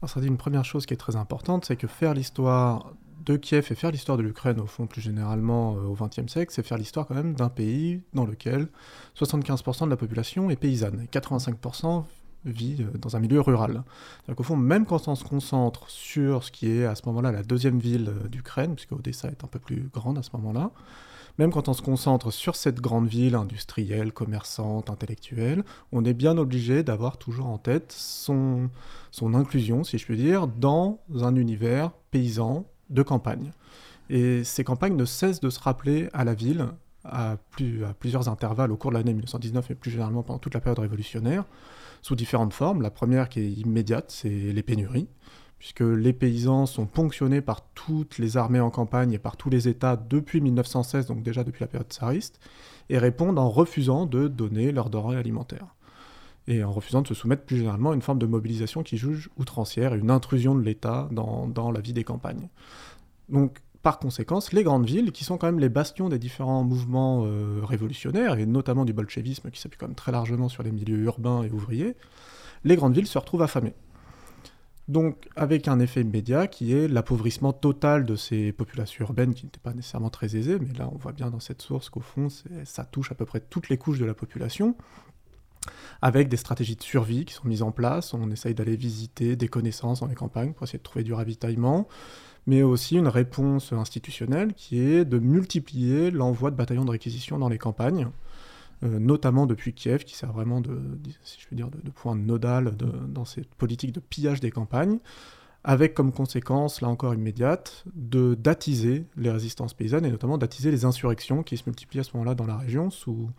Alors 0.00 0.10
ça 0.10 0.20
dit 0.20 0.26
une 0.26 0.36
première 0.36 0.64
chose 0.64 0.86
qui 0.86 0.94
est 0.94 0.98
très 0.98 1.16
importante, 1.16 1.64
c'est 1.64 1.76
que 1.76 1.86
faire 1.86 2.14
l'histoire 2.14 2.92
de 3.24 3.36
Kiev 3.36 3.66
et 3.70 3.74
faire 3.74 3.90
l'histoire 3.90 4.18
de 4.18 4.22
l'Ukraine, 4.22 4.60
au 4.60 4.66
fond, 4.66 4.86
plus 4.86 5.00
généralement 5.00 5.76
euh, 5.76 5.86
au 5.86 5.94
XXe 5.94 6.30
siècle, 6.30 6.52
c'est 6.54 6.64
faire 6.64 6.78
l'histoire 6.78 7.06
quand 7.06 7.14
même 7.14 7.34
d'un 7.34 7.48
pays 7.48 8.02
dans 8.12 8.24
lequel 8.24 8.68
75% 9.18 9.84
de 9.84 9.90
la 9.90 9.96
population 9.96 10.50
est 10.50 10.56
paysanne 10.56 11.00
et 11.02 11.06
85% 11.06 12.04
vit 12.44 12.76
euh, 12.80 12.98
dans 12.98 13.16
un 13.16 13.20
milieu 13.20 13.40
rural. 13.40 13.82
Donc 14.28 14.40
au 14.40 14.42
fond, 14.42 14.56
même 14.56 14.86
quand 14.86 15.08
on 15.08 15.14
se 15.14 15.24
concentre 15.24 15.88
sur 15.90 16.44
ce 16.44 16.50
qui 16.50 16.70
est 16.70 16.84
à 16.84 16.94
ce 16.94 17.02
moment-là 17.06 17.32
la 17.32 17.42
deuxième 17.42 17.78
ville 17.78 18.08
euh, 18.08 18.28
d'Ukraine, 18.28 18.74
puisque 18.74 18.92
Odessa 18.92 19.28
est 19.28 19.44
un 19.44 19.48
peu 19.48 19.58
plus 19.58 19.88
grande 19.92 20.18
à 20.18 20.22
ce 20.22 20.30
moment-là, 20.34 20.70
même 21.38 21.50
quand 21.50 21.68
on 21.68 21.72
se 21.72 21.82
concentre 21.82 22.32
sur 22.32 22.54
cette 22.54 22.80
grande 22.80 23.08
ville 23.08 23.34
industrielle, 23.34 24.12
commerçante, 24.12 24.88
intellectuelle, 24.88 25.64
on 25.90 26.04
est 26.04 26.14
bien 26.14 26.38
obligé 26.38 26.84
d'avoir 26.84 27.16
toujours 27.16 27.46
en 27.46 27.58
tête 27.58 27.92
son, 27.96 28.70
son 29.10 29.34
inclusion, 29.34 29.82
si 29.82 29.98
je 29.98 30.04
puis 30.04 30.16
dire, 30.16 30.46
dans 30.46 31.00
un 31.20 31.34
univers 31.34 31.90
paysan, 32.12 32.66
de 32.94 33.02
campagne. 33.02 33.52
Et 34.10 34.44
ces 34.44 34.64
campagnes 34.64 34.96
ne 34.96 35.04
cessent 35.04 35.40
de 35.40 35.50
se 35.50 35.60
rappeler 35.60 36.08
à 36.12 36.24
la 36.24 36.34
ville 36.34 36.68
à, 37.04 37.36
plus, 37.50 37.84
à 37.84 37.92
plusieurs 37.94 38.28
intervalles 38.28 38.72
au 38.72 38.76
cours 38.76 38.90
de 38.90 38.96
l'année 38.96 39.12
1919 39.12 39.70
et 39.70 39.74
plus 39.74 39.90
généralement 39.90 40.22
pendant 40.22 40.38
toute 40.38 40.54
la 40.54 40.60
période 40.60 40.78
révolutionnaire, 40.78 41.44
sous 42.02 42.16
différentes 42.16 42.52
formes. 42.52 42.82
La 42.82 42.90
première 42.90 43.28
qui 43.28 43.40
est 43.40 43.50
immédiate, 43.50 44.06
c'est 44.10 44.28
les 44.28 44.62
pénuries, 44.62 45.08
puisque 45.58 45.80
les 45.80 46.12
paysans 46.12 46.66
sont 46.66 46.86
ponctionnés 46.86 47.40
par 47.40 47.62
toutes 47.74 48.18
les 48.18 48.36
armées 48.36 48.60
en 48.60 48.70
campagne 48.70 49.12
et 49.12 49.18
par 49.18 49.36
tous 49.36 49.50
les 49.50 49.68
États 49.68 49.96
depuis 49.96 50.40
1916, 50.40 51.06
donc 51.06 51.22
déjà 51.22 51.44
depuis 51.44 51.60
la 51.60 51.68
période 51.68 51.90
tsariste, 51.90 52.40
et 52.88 52.98
répondent 52.98 53.38
en 53.38 53.50
refusant 53.50 54.06
de 54.06 54.28
donner 54.28 54.72
leur 54.72 54.90
denrées 54.90 55.16
alimentaires 55.16 55.74
et 56.46 56.62
en 56.62 56.72
refusant 56.72 57.02
de 57.02 57.08
se 57.08 57.14
soumettre 57.14 57.44
plus 57.44 57.56
généralement 57.56 57.92
à 57.92 57.94
une 57.94 58.02
forme 58.02 58.18
de 58.18 58.26
mobilisation 58.26 58.82
qui 58.82 58.96
juge 58.96 59.30
outrancière, 59.36 59.94
une 59.94 60.10
intrusion 60.10 60.54
de 60.54 60.60
l'État 60.60 61.08
dans, 61.10 61.48
dans, 61.48 61.70
la 61.70 61.80
vie 61.80 61.92
des 61.92 62.04
campagnes. 62.04 62.48
Donc, 63.28 63.58
par 63.82 63.98
conséquent, 63.98 64.40
les 64.52 64.62
grandes 64.62 64.86
villes, 64.86 65.12
qui 65.12 65.24
sont 65.24 65.36
quand 65.36 65.46
même 65.46 65.60
les 65.60 65.68
bastions 65.68 66.08
des 66.08 66.18
différents 66.18 66.64
mouvements 66.64 67.24
euh, 67.24 67.60
révolutionnaires, 67.62 68.38
et 68.38 68.46
notamment 68.46 68.84
du 68.84 68.92
bolchevisme, 68.92 69.50
qui 69.50 69.60
s'appuie 69.60 69.78
quand 69.78 69.88
même 69.88 69.94
très 69.94 70.12
largement 70.12 70.48
sur 70.48 70.62
les 70.62 70.72
milieux 70.72 71.02
urbains 71.02 71.42
et 71.42 71.50
ouvriers, 71.50 71.96
les 72.64 72.76
grandes 72.76 72.94
villes 72.94 73.06
se 73.06 73.18
retrouvent 73.18 73.42
affamées. 73.42 73.74
Donc, 74.86 75.28
avec 75.34 75.66
un 75.66 75.80
effet 75.80 76.02
immédiat 76.02 76.46
qui 76.46 76.74
est 76.74 76.88
l'appauvrissement 76.88 77.54
total 77.54 78.04
de 78.04 78.16
ces 78.16 78.52
populations 78.52 79.06
urbaines 79.06 79.32
qui 79.32 79.46
n'étaient 79.46 79.60
pas 79.60 79.72
nécessairement 79.72 80.10
très 80.10 80.36
aisées, 80.36 80.58
mais 80.58 80.74
là 80.78 80.90
on 80.92 80.98
voit 80.98 81.12
bien 81.12 81.30
dans 81.30 81.40
cette 81.40 81.62
source 81.62 81.88
qu'au 81.88 82.00
fond 82.00 82.28
ça 82.64 82.84
touche 82.84 83.10
à 83.10 83.14
peu 83.14 83.24
près 83.24 83.40
toutes 83.40 83.70
les 83.70 83.78
couches 83.78 83.98
de 83.98 84.04
la 84.04 84.12
population, 84.12 84.76
avec 86.02 86.28
des 86.28 86.36
stratégies 86.36 86.76
de 86.76 86.82
survie 86.82 87.24
qui 87.24 87.34
sont 87.34 87.48
mises 87.48 87.62
en 87.62 87.72
place. 87.72 88.14
On 88.14 88.30
essaye 88.30 88.54
d'aller 88.54 88.76
visiter 88.76 89.36
des 89.36 89.48
connaissances 89.48 90.00
dans 90.00 90.06
les 90.06 90.14
campagnes 90.14 90.52
pour 90.52 90.64
essayer 90.64 90.78
de 90.78 90.84
trouver 90.84 91.04
du 91.04 91.12
ravitaillement, 91.12 91.88
mais 92.46 92.62
aussi 92.62 92.96
une 92.96 93.08
réponse 93.08 93.72
institutionnelle 93.72 94.54
qui 94.54 94.78
est 94.80 95.04
de 95.04 95.18
multiplier 95.18 96.10
l'envoi 96.10 96.50
de 96.50 96.56
bataillons 96.56 96.84
de 96.84 96.90
réquisition 96.90 97.38
dans 97.38 97.48
les 97.48 97.58
campagnes, 97.58 98.08
euh, 98.82 98.98
notamment 98.98 99.46
depuis 99.46 99.72
Kiev, 99.72 100.04
qui 100.04 100.16
sert 100.16 100.32
vraiment 100.32 100.60
de, 100.60 100.78
si 101.22 101.38
je 101.40 101.54
dire, 101.54 101.70
de, 101.70 101.90
point 101.90 102.14
nodal 102.14 102.76
dans 103.08 103.24
cette 103.24 103.54
politique 103.54 103.92
de 103.92 104.00
pillage 104.00 104.40
des 104.40 104.50
campagnes, 104.50 104.98
avec 105.64 105.94
comme 105.94 106.12
conséquence, 106.12 106.82
là 106.82 106.88
encore 106.88 107.14
immédiate, 107.14 107.84
de 107.94 108.34
d'attiser 108.34 109.06
les 109.16 109.30
résistances 109.30 109.72
paysannes 109.72 110.04
et 110.04 110.10
notamment 110.10 110.36
d'attiser 110.36 110.70
les 110.70 110.84
insurrections 110.84 111.42
qui 111.42 111.56
se 111.56 111.62
multiplient 111.66 112.00
à 112.00 112.04
ce 112.04 112.10
moment-là 112.14 112.34
dans 112.34 112.46
la 112.46 112.58
région 112.58 112.90
sous 112.90 113.30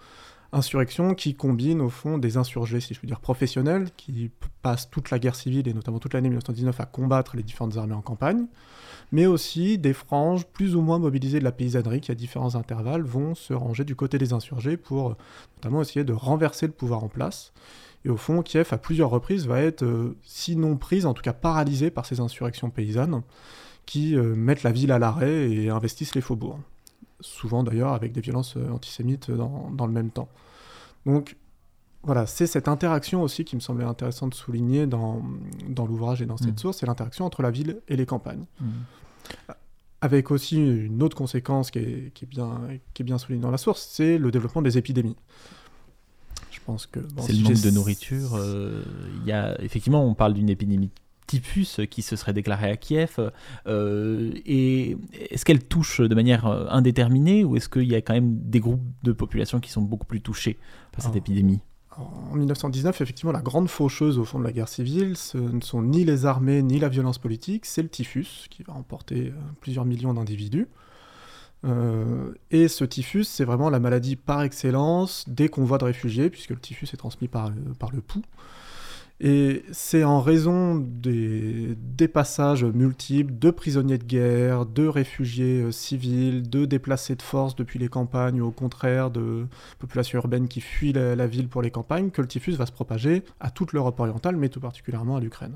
insurrection 0.52 1.14
qui 1.14 1.36
combine 1.36 1.82
au 1.82 1.90
fond 1.90 2.18
des 2.18 2.38
insurgés, 2.38 2.80
si 2.80 2.94
je 2.94 3.02
veux 3.02 3.08
dire, 3.08 3.20
professionnels, 3.20 3.90
qui 3.98 4.32
passent 4.62 4.90
toute 4.90 5.10
la 5.12 5.20
guerre 5.20 5.36
civile 5.36 5.68
et 5.68 5.74
notamment 5.74 6.00
toute 6.00 6.14
l'année 6.14 6.30
1919 6.30 6.80
à 6.80 6.86
combattre 6.86 7.36
les 7.36 7.44
différentes 7.44 7.78
armées 7.78 7.94
en 7.94 8.02
campagne, 8.02 8.46
mais 9.12 9.26
aussi 9.26 9.78
des 9.78 9.94
franges 9.94 10.46
plus 10.46 10.76
ou 10.76 10.82
moins 10.82 11.00
mobilisées 11.00 11.40
de 11.40 11.44
la 11.44 11.52
paysannerie 11.52 12.02
qui, 12.02 12.12
à 12.12 12.16
différents 12.16 12.56
intervalles, 12.56 13.04
vont 13.04 13.36
se 13.36 13.54
ranger 13.54 13.84
du 13.84 13.96
côté 13.96 14.18
des 14.18 14.34
insurgés 14.34 14.78
pour 14.78 15.16
notamment 15.58 15.82
essayer 15.82 16.04
de 16.04 16.14
renverser 16.14 16.68
le 16.68 16.74
pouvoir 16.74 17.04
en 17.04 17.10
place. 17.10 17.54
Et 18.06 18.10
au 18.10 18.18
fond, 18.18 18.44
Kiev, 18.44 18.68
à 18.72 18.78
plusieurs 18.78 19.10
reprises, 19.10 19.48
va 19.48 19.62
être, 19.62 19.84
euh, 19.84 20.16
sinon 20.22 20.78
prise, 20.78 21.08
en 21.08 21.16
tout 21.16 21.24
cas 21.24 21.34
paralysée 21.34 21.90
par 21.90 22.06
ces 22.06 22.20
insurrections 22.20 22.70
paysannes 22.70 23.24
qui 23.88 24.16
euh, 24.16 24.36
mettent 24.36 24.64
la 24.64 24.72
ville 24.72 24.92
à 24.92 25.00
l'arrêt 25.00 25.50
et 25.50 25.70
investissent 25.70 26.16
les 26.16 26.22
faubourgs 26.22 26.60
souvent 27.20 27.64
d'ailleurs 27.64 27.94
avec 27.94 28.12
des 28.12 28.22
violences 28.22 28.58
euh, 28.58 28.70
antisémites 28.72 29.32
dans, 29.32 29.70
dans, 29.72 29.88
le 29.88 29.94
même 29.94 30.10
temps. 30.10 30.28
Donc 31.06 31.38
voilà, 32.04 32.28
c'est 32.28 32.48
cette 32.48 32.68
interaction 32.68 33.24
aussi 33.24 33.46
qui 33.46 33.56
me 33.56 33.62
semblait 33.62 33.86
intéressant 33.86 34.28
de 34.28 34.34
souligner 34.34 34.86
dans, 34.86 35.24
dans 35.68 35.86
l'ouvrage 35.86 36.22
et 36.22 36.26
dans 36.26 36.38
cette 36.38 36.56
mm. 36.56 36.60
source, 36.60 36.78
c'est 36.78 36.86
l'interaction 36.86 37.26
entre 37.26 37.42
la 37.42 37.52
ville 37.52 37.82
et 37.88 37.96
les 37.96 38.06
campagnes. 38.06 38.46
Mm. 38.60 38.68
Avec 40.02 40.30
aussi 40.30 40.58
une 40.58 41.02
autre 41.02 41.18
conséquence 41.18 41.72
qui 41.72 41.80
est, 41.80 42.14
qui 42.14 42.26
est, 42.26 42.28
bien, 42.28 42.62
qui 42.94 43.02
est 43.02 43.06
bien 43.06 43.18
soulignée 43.18 43.42
dans 43.42 43.52
la 43.52 43.58
source, 43.58 43.88
c'est 43.92 44.20
le 44.20 44.30
développement 44.30 44.62
des 44.62 44.78
épidémies. 44.78 45.16
Je 46.52 46.60
pense 46.64 46.86
que... 46.86 47.00
c'est 47.22 47.34
le 47.34 47.44
manque 47.44 47.62
de 47.62 47.72
nourriture. 47.72 48.36
Euh, 48.36 48.84
y 49.26 49.32
a, 49.32 49.60
effectivement, 49.62 50.06
on 50.06 50.14
parle 50.14 50.34
d'une 50.34 50.50
épidémie 50.50 50.92
typhus 51.28 51.88
qui 51.90 52.02
se 52.02 52.16
serait 52.16 52.34
déclaré 52.34 52.70
à 52.70 52.78
Kiev 52.78 53.32
euh, 53.68 54.32
Et 54.46 54.98
est-ce 55.30 55.46
qu'elle 55.46 55.64
touche 55.64 56.02
de 56.02 56.16
manière 56.16 56.46
euh, 56.46 56.66
indéterminée 56.70 57.44
ou 57.44 57.56
est-ce 57.56 57.70
qu'il 57.70 57.90
y 57.90 57.96
a 57.96 58.02
quand 58.02 58.14
même 58.14 58.38
des 58.38 58.60
groupes 58.60 58.84
de 59.04 59.12
population 59.12 59.60
qui 59.60 59.72
sont 59.72 59.82
beaucoup 59.82 60.06
plus 60.06 60.22
touchés 60.22 60.58
par 60.92 61.04
cette 61.04 61.16
épidémie? 61.16 61.62
En 61.98 62.36
1919, 62.36 63.00
effectivement, 63.00 63.32
la 63.32 63.42
grande 63.42 63.70
faucheuse 63.70 64.20
au 64.20 64.26
fond 64.26 64.38
de 64.38 64.44
la 64.44 64.52
guerre 64.52 64.68
civile, 64.68 65.16
ce 65.16 65.38
ne 65.38 65.62
sont 65.62 65.82
ni 65.82 66.04
les 66.04 66.26
armées 66.26 66.62
ni 66.62 66.78
la 66.78 66.90
violence 66.90 67.18
politique, 67.18 67.66
c'est 67.66 67.82
le 67.82 67.88
typhus 67.88 68.48
qui 68.50 68.64
va 68.64 68.74
emporter 68.74 69.30
euh, 69.30 69.40
plusieurs 69.62 69.86
millions 69.86 70.14
d'individus. 70.14 70.68
et 72.52 72.68
ce 72.68 72.84
typhus, 72.86 73.24
c'est 73.24 73.46
vraiment 73.46 73.72
la 73.72 73.80
maladie 73.80 74.16
par 74.16 74.44
excellence 74.44 75.28
des 75.28 75.50
convois 75.50 75.80
de 75.80 75.86
réfugiés, 75.86 76.30
puisque 76.30 76.52
le 76.52 76.60
typhus 76.60 76.90
est 76.94 76.98
transmis 76.98 77.28
par, 77.28 77.52
par 77.80 77.92
le 77.92 78.02
pouls. 78.02 78.22
Et 79.22 79.64
c'est 79.72 80.04
en 80.04 80.20
raison 80.20 80.76
des 80.76 81.76
dépassages 81.78 82.66
multiples 82.66 83.34
de 83.34 83.50
prisonniers 83.50 83.98
de 83.98 84.04
guerre, 84.04 84.66
de 84.66 84.88
réfugiés 84.88 85.62
euh, 85.62 85.72
civils, 85.72 86.50
de 86.50 86.66
déplacés 86.66 87.16
de 87.16 87.22
force 87.22 87.56
depuis 87.56 87.80
les 87.80 87.88
campagnes, 87.88 88.42
ou 88.42 88.48
au 88.48 88.52
contraire 88.52 89.12
de 89.12 89.48
populations 89.80 90.20
urbaines 90.20 90.50
qui 90.50 90.60
fuient 90.60 90.92
la, 90.92 91.28
ville 91.28 91.48
pour 91.48 91.62
les 91.62 91.72
campagnes, 91.72 92.10
que 92.10 92.22
le 92.22 92.28
typhus 92.28 92.52
va 92.54 92.66
se 92.66 92.74
propager 92.74 93.24
à 93.40 93.52
toute 93.52 93.72
l'Europe 93.72 94.00
orientale, 94.02 94.36
mais 94.36 94.50
tout 94.50 94.60
particulièrement 94.60 95.16
à 95.16 95.22
l'Ukraine. 95.22 95.56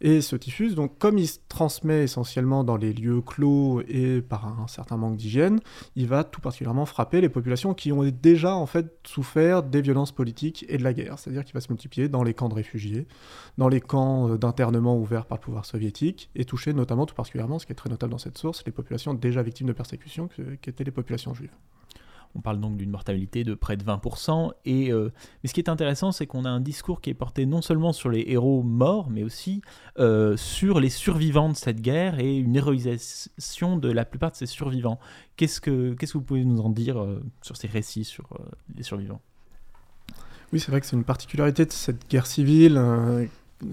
Et 0.00 0.20
ce 0.20 0.36
typhus, 0.36 0.74
donc, 0.74 0.98
comme 0.98 1.18
il 1.18 1.28
se 1.28 1.38
transmet 1.48 2.04
essentiellement 2.04 2.64
dans 2.64 2.76
les 2.76 2.92
lieux 2.92 3.20
clos 3.20 3.82
et 3.88 4.20
par 4.22 4.46
un 4.46 4.66
certain 4.66 4.96
manque 4.96 5.16
d'hygiène, 5.16 5.60
il 5.96 6.06
va 6.06 6.24
tout 6.24 6.40
particulièrement 6.40 6.86
frapper 6.86 7.20
les 7.20 7.28
populations 7.28 7.74
qui 7.74 7.92
ont 7.92 8.02
déjà 8.02 8.54
en 8.54 8.66
fait 8.66 8.94
souffert 9.06 9.62
des 9.62 9.82
violences 9.82 10.12
politiques 10.12 10.64
et 10.68 10.78
de 10.78 10.84
la 10.84 10.92
guerre. 10.92 11.18
C'est-à-dire 11.18 11.44
qu'il 11.44 11.54
va 11.54 11.60
se 11.60 11.68
multiplier 11.70 12.08
dans 12.08 12.22
les 12.22 12.34
camps 12.34 12.48
de 12.48 12.54
réfugiés, 12.54 13.06
dans 13.58 13.68
les 13.68 13.80
camps 13.80 14.30
euh, 14.30 14.38
d'internement 14.38 14.96
ouverts 14.96 15.26
par 15.26 15.38
le 15.38 15.42
pouvoir 15.42 15.64
soviétique, 15.64 16.30
et 16.34 16.44
toucher 16.44 16.72
notamment, 16.72 17.06
tout 17.06 17.14
particulièrement, 17.14 17.58
ce 17.58 17.66
qui 17.66 17.72
est 17.72 17.76
très 17.76 17.90
notable 17.90 18.12
dans 18.12 18.18
cette 18.18 18.38
source, 18.38 18.62
les 18.66 18.72
populations 18.72 19.14
déjà 19.14 19.42
victimes 19.42 19.66
de 19.66 19.72
persécutions, 19.72 20.28
qui 20.28 20.70
étaient 20.70 20.84
les 20.84 20.90
populations 20.90 21.34
juives. 21.34 21.50
On 22.34 22.40
parle 22.40 22.60
donc 22.60 22.76
d'une 22.76 22.90
mortalité 22.90 23.42
de 23.42 23.54
près 23.54 23.76
de 23.76 23.84
20%. 23.84 24.52
Et, 24.64 24.92
euh, 24.92 25.10
mais 25.42 25.48
ce 25.48 25.54
qui 25.54 25.60
est 25.60 25.68
intéressant, 25.68 26.12
c'est 26.12 26.26
qu'on 26.26 26.44
a 26.44 26.50
un 26.50 26.60
discours 26.60 27.00
qui 27.00 27.10
est 27.10 27.14
porté 27.14 27.44
non 27.44 27.60
seulement 27.60 27.92
sur 27.92 28.08
les 28.08 28.24
héros 28.28 28.62
morts, 28.62 29.10
mais 29.10 29.24
aussi 29.24 29.62
euh, 29.98 30.36
sur 30.36 30.78
les 30.80 30.90
survivants 30.90 31.48
de 31.48 31.56
cette 31.56 31.80
guerre 31.80 32.20
et 32.20 32.36
une 32.36 32.54
héroïsation 32.54 33.76
de 33.76 33.90
la 33.90 34.04
plupart 34.04 34.30
de 34.30 34.36
ces 34.36 34.46
survivants. 34.46 35.00
Qu'est-ce 35.36 35.60
que, 35.60 35.96
vous 36.12 36.22
pouvez 36.22 36.44
nous 36.44 36.60
en 36.60 36.70
dire 36.70 37.00
euh, 37.00 37.22
sur 37.42 37.56
ces 37.56 37.66
récits 37.66 38.04
sur 38.04 38.28
les 38.76 38.82
survivants? 38.82 39.20
Oui, 40.52 40.60
c'est 40.60 40.70
vrai 40.70 40.80
que 40.80 40.86
c'est 40.86 40.96
une 40.96 41.04
particularité 41.04 41.64
de 41.64 41.72
cette 41.72 42.08
guerre 42.08 42.26
civile 42.26 42.76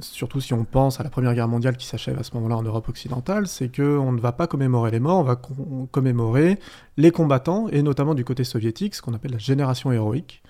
surtout 0.02 0.42
si 0.42 0.54
on 0.54 0.66
pense 0.66 1.00
à 1.00 1.04
la 1.04 1.10
Première 1.10 1.34
Guerre 1.34 1.48
mondiale 1.48 1.78
qui 1.78 1.86
s'achève 1.86 2.18
à 2.20 2.24
ce 2.24 2.34
moment-là 2.36 2.58
en 2.58 2.64
Europe 2.64 2.90
occidentale, 2.90 3.48
c'est 3.48 3.74
qu'on 3.74 4.12
ne 4.12 4.20
va 4.20 4.32
pas 4.32 4.48
commémorer 4.48 4.92
les 4.92 5.00
morts, 5.00 5.20
on 5.20 5.24
va 5.24 5.40
commémorer 5.92 6.60
les 6.98 7.12
combattants, 7.12 7.68
et 7.70 7.82
notamment 7.82 8.16
du 8.16 8.24
côté 8.26 8.44
soviétique, 8.44 8.96
ce 8.96 9.02
qu'on 9.02 9.14
appelle 9.14 9.32
la 9.32 9.38
génération 9.38 9.92
héroïque, 9.92 10.42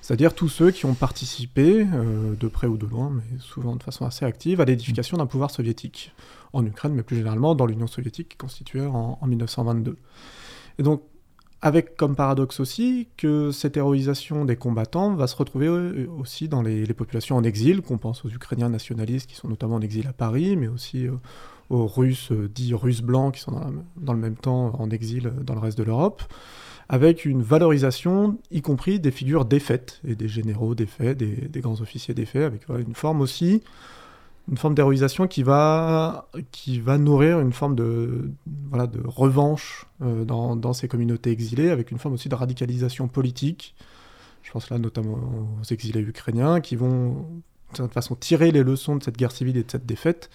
c'est-à-dire 0.00 0.34
tous 0.34 0.48
ceux 0.48 0.70
qui 0.70 0.86
ont 0.86 0.94
participé, 0.94 1.86
euh, 1.92 2.34
de 2.38 2.48
près 2.48 2.66
ou 2.66 2.76
de 2.76 2.86
loin, 2.86 3.10
mais 3.10 3.38
souvent 3.38 3.76
de 3.76 3.82
façon 3.82 4.06
assez 4.06 4.24
active, 4.24 4.60
à 4.60 4.64
l'édification 4.64 5.16
d'un 5.16 5.26
pouvoir 5.26 5.50
soviétique, 5.50 6.12
en 6.52 6.64
Ukraine, 6.64 6.94
mais 6.94 7.02
plus 7.02 7.16
généralement 7.16 7.54
dans 7.54 7.66
l'Union 7.66 7.86
soviétique 7.86 8.36
constituée 8.38 8.86
en, 8.86 9.18
en 9.20 9.26
1922. 9.26 9.96
Et 10.78 10.82
donc 10.82 11.02
avec 11.66 11.96
comme 11.96 12.14
paradoxe 12.14 12.60
aussi 12.60 13.08
que 13.16 13.50
cette 13.50 13.76
héroïsation 13.76 14.44
des 14.44 14.54
combattants 14.54 15.16
va 15.16 15.26
se 15.26 15.34
retrouver 15.34 15.66
euh, 15.66 16.06
aussi 16.16 16.46
dans 16.46 16.62
les, 16.62 16.86
populations 16.94 17.34
en 17.34 17.42
exil, 17.42 17.82
qu'on 17.82 17.98
pense 17.98 18.24
aux 18.24 18.28
Ukrainiens 18.28 18.68
nationalistes 18.68 19.28
qui 19.28 19.34
sont 19.34 19.48
notamment 19.48 19.74
en 19.74 19.80
exil 19.80 20.06
à 20.06 20.12
Paris, 20.12 20.56
mais 20.56 20.68
aussi 20.68 21.08
euh, 21.08 21.14
aux 21.68 21.88
Russes 21.88 22.30
euh, 22.30 22.48
dits 22.48 22.72
Russes 22.72 23.02
blancs 23.02 23.34
qui 23.34 23.40
sont 23.40 23.60
dans, 23.96 24.12
le 24.12 24.18
même 24.20 24.36
temps 24.36 24.80
en 24.80 24.90
exil 24.90 25.32
dans 25.42 25.54
le 25.54 25.60
reste 25.60 25.76
de 25.76 25.82
l'Europe, 25.82 26.22
avec 26.88 27.24
une 27.24 27.42
valorisation, 27.42 28.38
y 28.52 28.62
compris 28.62 29.00
des 29.00 29.10
figures 29.10 29.44
défaites, 29.44 30.00
et 30.06 30.14
des 30.14 30.28
généraux 30.28 30.76
défaits, 30.76 31.18
des, 31.18 31.48
des 31.48 31.60
grands 31.60 31.80
officiers 31.80 32.14
défaits, 32.14 32.44
avec 32.44 32.68
une 32.68 32.94
forme 32.94 33.20
aussi 33.20 33.64
une 34.48 34.56
forme 34.56 34.74
d'héroïsation 34.74 35.26
qui 35.26 35.42
va, 35.42 36.28
qui 36.52 36.80
va 36.80 36.98
nourrir 36.98 37.40
une 37.40 37.52
forme 37.52 37.74
de, 37.74 38.30
voilà, 38.70 38.86
de 38.86 39.00
revanche 39.04 39.86
euh, 40.02 40.24
dans, 40.24 40.54
dans, 40.54 40.72
ces 40.72 40.88
communautés 40.88 41.30
exilées, 41.30 41.70
avec 41.70 41.90
une 41.90 41.98
forme 41.98 42.14
aussi 42.14 42.28
de 42.28 42.34
radicalisation 42.34 43.08
politique. 43.08 43.74
Je 44.42 44.52
pense 44.52 44.70
là 44.70 44.78
notamment 44.78 45.18
aux 45.60 45.64
exilés 45.72 46.00
ukrainiens 46.00 46.60
qui 46.60 46.76
vont 46.76 47.26
de 47.72 47.76
toute 47.76 47.92
façon 47.92 48.14
tirer 48.14 48.52
les 48.52 48.62
leçons 48.62 48.96
de 48.96 49.02
cette 49.02 49.16
guerre 49.16 49.32
civile 49.32 49.56
et 49.56 49.64
de 49.64 49.70
cette 49.70 49.86
défaite, 49.86 50.30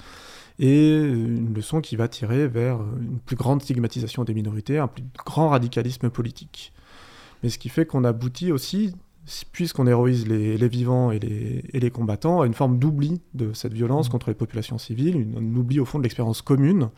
et 0.59 0.97
une 0.97 1.53
leçon 1.53 1.79
qui 1.79 1.95
va 1.95 2.07
tirer 2.07 2.47
vers 2.47 2.79
une 2.99 3.19
plus 3.19 3.37
grande 3.37 3.61
stigmatisation 3.61 4.25
des 4.25 4.33
minorités, 4.33 4.77
un 4.77 4.87
plus 4.87 5.03
grand 5.25 5.49
radicalisme 5.49 6.09
politique. 6.09 6.73
Mais 7.41 7.49
ce 7.49 7.57
qui 7.57 7.69
fait 7.69 7.85
qu'on 7.85 8.03
aboutit 8.03 8.51
aussi 8.51 8.93
puisqu'on 9.51 9.87
héroïse 9.87 10.27
les, 10.27 10.67
vivants 10.67 11.11
et 11.11 11.19
les, 11.19 11.91
combattants, 11.91 12.41
à 12.41 12.47
une 12.47 12.53
forme 12.53 12.79
d'oubli 12.79 13.21
de 13.33 13.53
cette 13.53 13.73
violence 13.73 14.07
mmh. 14.07 14.11
contre 14.11 14.29
les 14.29 14.35
populations 14.35 14.77
civiles, 14.77 15.27
un 15.37 15.55
oubli 15.55 15.79
au 15.79 15.85
fond 15.85 15.97
de 15.97 16.03
l'expérience 16.03 16.41
commune 16.41 16.89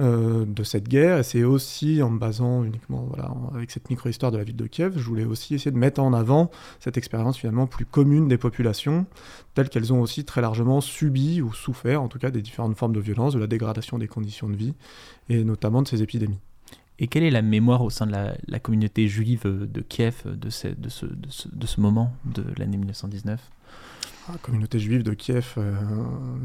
euh, 0.00 0.44
de 0.44 0.64
cette 0.64 0.88
guerre. 0.88 1.18
Et 1.18 1.22
c'est 1.22 1.44
aussi 1.44 2.02
en 2.02 2.10
me 2.10 2.18
basant 2.18 2.64
uniquement 2.64 3.06
voilà, 3.08 3.32
avec 3.54 3.70
cette 3.70 3.90
micro-histoire 3.90 4.32
de 4.32 4.38
la 4.38 4.42
ville 4.42 4.56
de 4.56 4.66
Kiev, 4.66 4.94
je 4.96 5.06
voulais 5.06 5.24
aussi 5.24 5.54
essayer 5.54 5.70
de 5.70 5.78
mettre 5.78 6.02
en 6.02 6.12
avant 6.12 6.50
cette 6.80 6.96
expérience 6.96 7.38
finalement 7.38 7.68
plus 7.68 7.86
commune 7.86 8.26
des 8.26 8.36
populations, 8.36 9.06
telles 9.54 9.68
qu'elles 9.68 9.92
ont 9.92 10.00
aussi 10.00 10.24
très 10.24 10.40
largement 10.40 10.80
subi 10.80 11.40
ou 11.42 11.52
souffert, 11.52 12.02
en 12.02 12.08
tout 12.08 12.18
cas, 12.18 12.32
des 12.32 12.42
différentes 12.42 12.76
formes 12.76 12.92
de 12.92 12.98
violence, 12.98 13.34
de 13.34 13.38
la 13.38 13.46
dégradation 13.46 13.96
des 13.98 14.08
conditions 14.08 14.48
de 14.48 14.56
vie, 14.56 14.74
et 15.28 15.44
notamment 15.44 15.80
de 15.80 15.86
ces 15.86 16.02
épidémies. 16.02 16.40
Et 16.98 17.08
quelle 17.08 17.24
est 17.24 17.30
la 17.30 17.42
mémoire 17.42 17.82
au 17.82 17.90
sein 17.90 18.06
de 18.06 18.12
la, 18.12 18.60
communauté 18.60 19.08
juive 19.08 19.44
de 19.44 19.80
Kiev 19.80 20.22
de 20.26 20.50
ce, 20.50 20.68
de 20.68 20.88
ce, 20.88 21.06
de 21.06 21.66
ce, 21.66 21.80
moment 21.80 22.14
de 22.24 22.44
l'année 22.56 22.76
1919 22.76 23.40
la 24.32 24.38
communauté 24.38 24.78
juive 24.78 25.02
de 25.02 25.12
Kiev, 25.12 25.52
euh, 25.58 25.74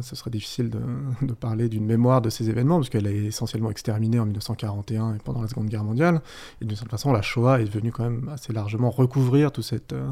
ce 0.02 0.14
serait 0.14 0.32
difficile 0.32 0.70
de, 0.70 0.82
de 1.22 1.34
parler 1.34 1.70
d'une 1.70 1.86
mémoire 1.86 2.22
de 2.22 2.30
ces 2.30 2.50
événements, 2.50 2.76
parce 2.76 2.90
qu'elle 2.90 3.08
est 3.08 3.26
essentiellement 3.28 3.72
exterminée 3.72 4.20
en 4.20 4.26
1941 4.26 5.16
et 5.16 5.18
pendant 5.20 5.42
la 5.42 5.48
Seconde 5.48 5.70
Guerre 5.70 5.86
mondiale. 5.86 6.22
Et 6.62 6.66
d'une 6.66 6.76
certaine 6.76 6.92
façon, 6.92 7.14
la 7.14 7.22
Shoah 7.22 7.62
est 7.62 7.72
venue 7.72 7.94
quand 7.94 8.04
même 8.04 8.28
assez 8.28 8.52
largement 8.52 8.90
recouvrir 8.90 9.54
tout 9.54 9.62
cette, 9.62 9.94
euh, 9.94 10.10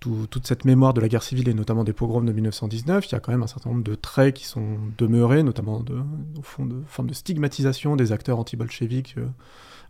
toute 0.00 0.46
cette 0.46 0.64
mémoire 0.64 0.94
de 0.94 1.00
la 1.00 1.08
guerre 1.08 1.22
civile 1.22 1.48
et 1.48 1.54
notamment 1.54 1.84
des 1.84 1.92
pogroms 1.92 2.24
de 2.24 2.32
1919, 2.32 3.06
il 3.06 3.12
y 3.12 3.14
a 3.14 3.20
quand 3.20 3.32
même 3.32 3.42
un 3.42 3.46
certain 3.46 3.70
nombre 3.70 3.82
de 3.82 3.94
traits 3.94 4.34
qui 4.34 4.44
sont 4.44 4.78
demeurés, 4.98 5.42
notamment 5.42 5.80
de, 5.80 5.96
au 6.38 6.42
fond 6.42 6.66
de 6.66 6.82
forme 6.86 7.08
de 7.08 7.14
stigmatisation 7.14 7.96
des 7.96 8.12
acteurs 8.12 8.38
anti-bolcheviques 8.38 9.14
euh, 9.18 9.26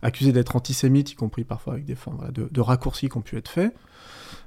accusés 0.01 0.31
d'être 0.31 0.55
antisémites, 0.55 1.11
y 1.11 1.15
compris 1.15 1.43
parfois 1.43 1.73
avec 1.73 1.85
des 1.85 1.95
formes 1.95 2.31
de, 2.31 2.61
raccourcis 2.61 3.09
qui 3.09 3.17
ont 3.17 3.21
pu 3.21 3.37
être 3.37 3.49
faits. 3.49 3.75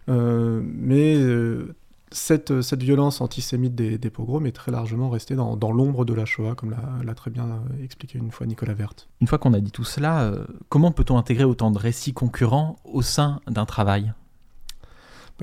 Euh, 0.09 0.63
mais 0.65 1.17
euh, 1.17 1.75
cette, 2.11 2.53
violence 2.73 3.21
antisémite 3.21 3.75
des, 3.75 4.11
pogroms 4.11 4.47
est 4.47 4.53
très 4.53 4.73
largement 4.73 5.11
restée 5.11 5.37
dans, 5.37 5.57
dans 5.57 5.73
l'ombre 5.73 6.05
de 6.05 6.15
la 6.15 6.25
Shoah, 6.25 6.55
comme 6.55 6.75
l'a 7.05 7.15
très 7.15 7.31
bien 7.31 7.63
expliqué 7.83 8.19
une 8.19 8.33
fois 8.33 8.47
Nicolas 8.47 8.75
Vert. 8.75 8.95
Une 9.21 9.27
fois 9.27 9.39
qu'on 9.39 9.53
a 9.53 9.61
dit 9.61 9.71
tout 9.71 9.85
cela, 9.85 10.33
comment 10.69 10.91
peut-on 10.91 11.19
intégrer 11.19 11.45
autant 11.45 11.71
de 11.71 11.79
récits 11.79 12.13
concurrents 12.13 12.77
au 12.85 13.03
sein 13.03 13.41
d'un 13.47 13.67
travail? 13.67 14.13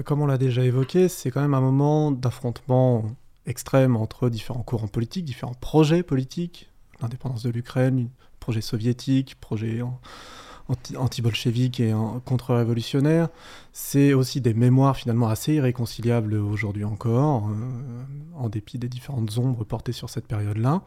Comme 0.03 0.21
on 0.21 0.25
l'a 0.25 0.37
déjà 0.37 0.63
évoqué, 0.63 1.09
c'est 1.09 1.31
quand 1.31 1.41
même 1.41 1.53
un 1.53 1.61
moment 1.61 2.11
d'affrontement 2.11 3.05
extrême 3.45 3.95
entre 3.95 4.29
différents 4.29 4.63
courants 4.63 4.87
politiques, 4.87 5.25
différents 5.25 5.53
projets 5.53 6.03
politiques, 6.03 6.69
l'indépendance 7.01 7.43
de 7.43 7.49
l'Ukraine, 7.49 8.09
projet 8.39 8.61
soviétique, 8.61 9.35
projet 9.39 9.81
anti-bolchevique 10.97 11.79
et 11.79 11.93
contre-révolutionnaire. 12.25 13.29
C'est 13.73 14.13
aussi 14.13 14.41
des 14.41 14.53
mémoires 14.53 14.97
finalement 14.97 15.29
assez 15.29 15.53
irréconciliables 15.53 16.35
aujourd'hui 16.35 16.83
encore, 16.83 17.49
euh, 17.49 18.03
en 18.35 18.49
dépit 18.49 18.77
des 18.77 18.89
différentes 18.89 19.37
ombres 19.37 19.63
portées 19.63 19.93
sur 19.93 20.09
cette 20.09 20.27
période-là. 20.27 20.81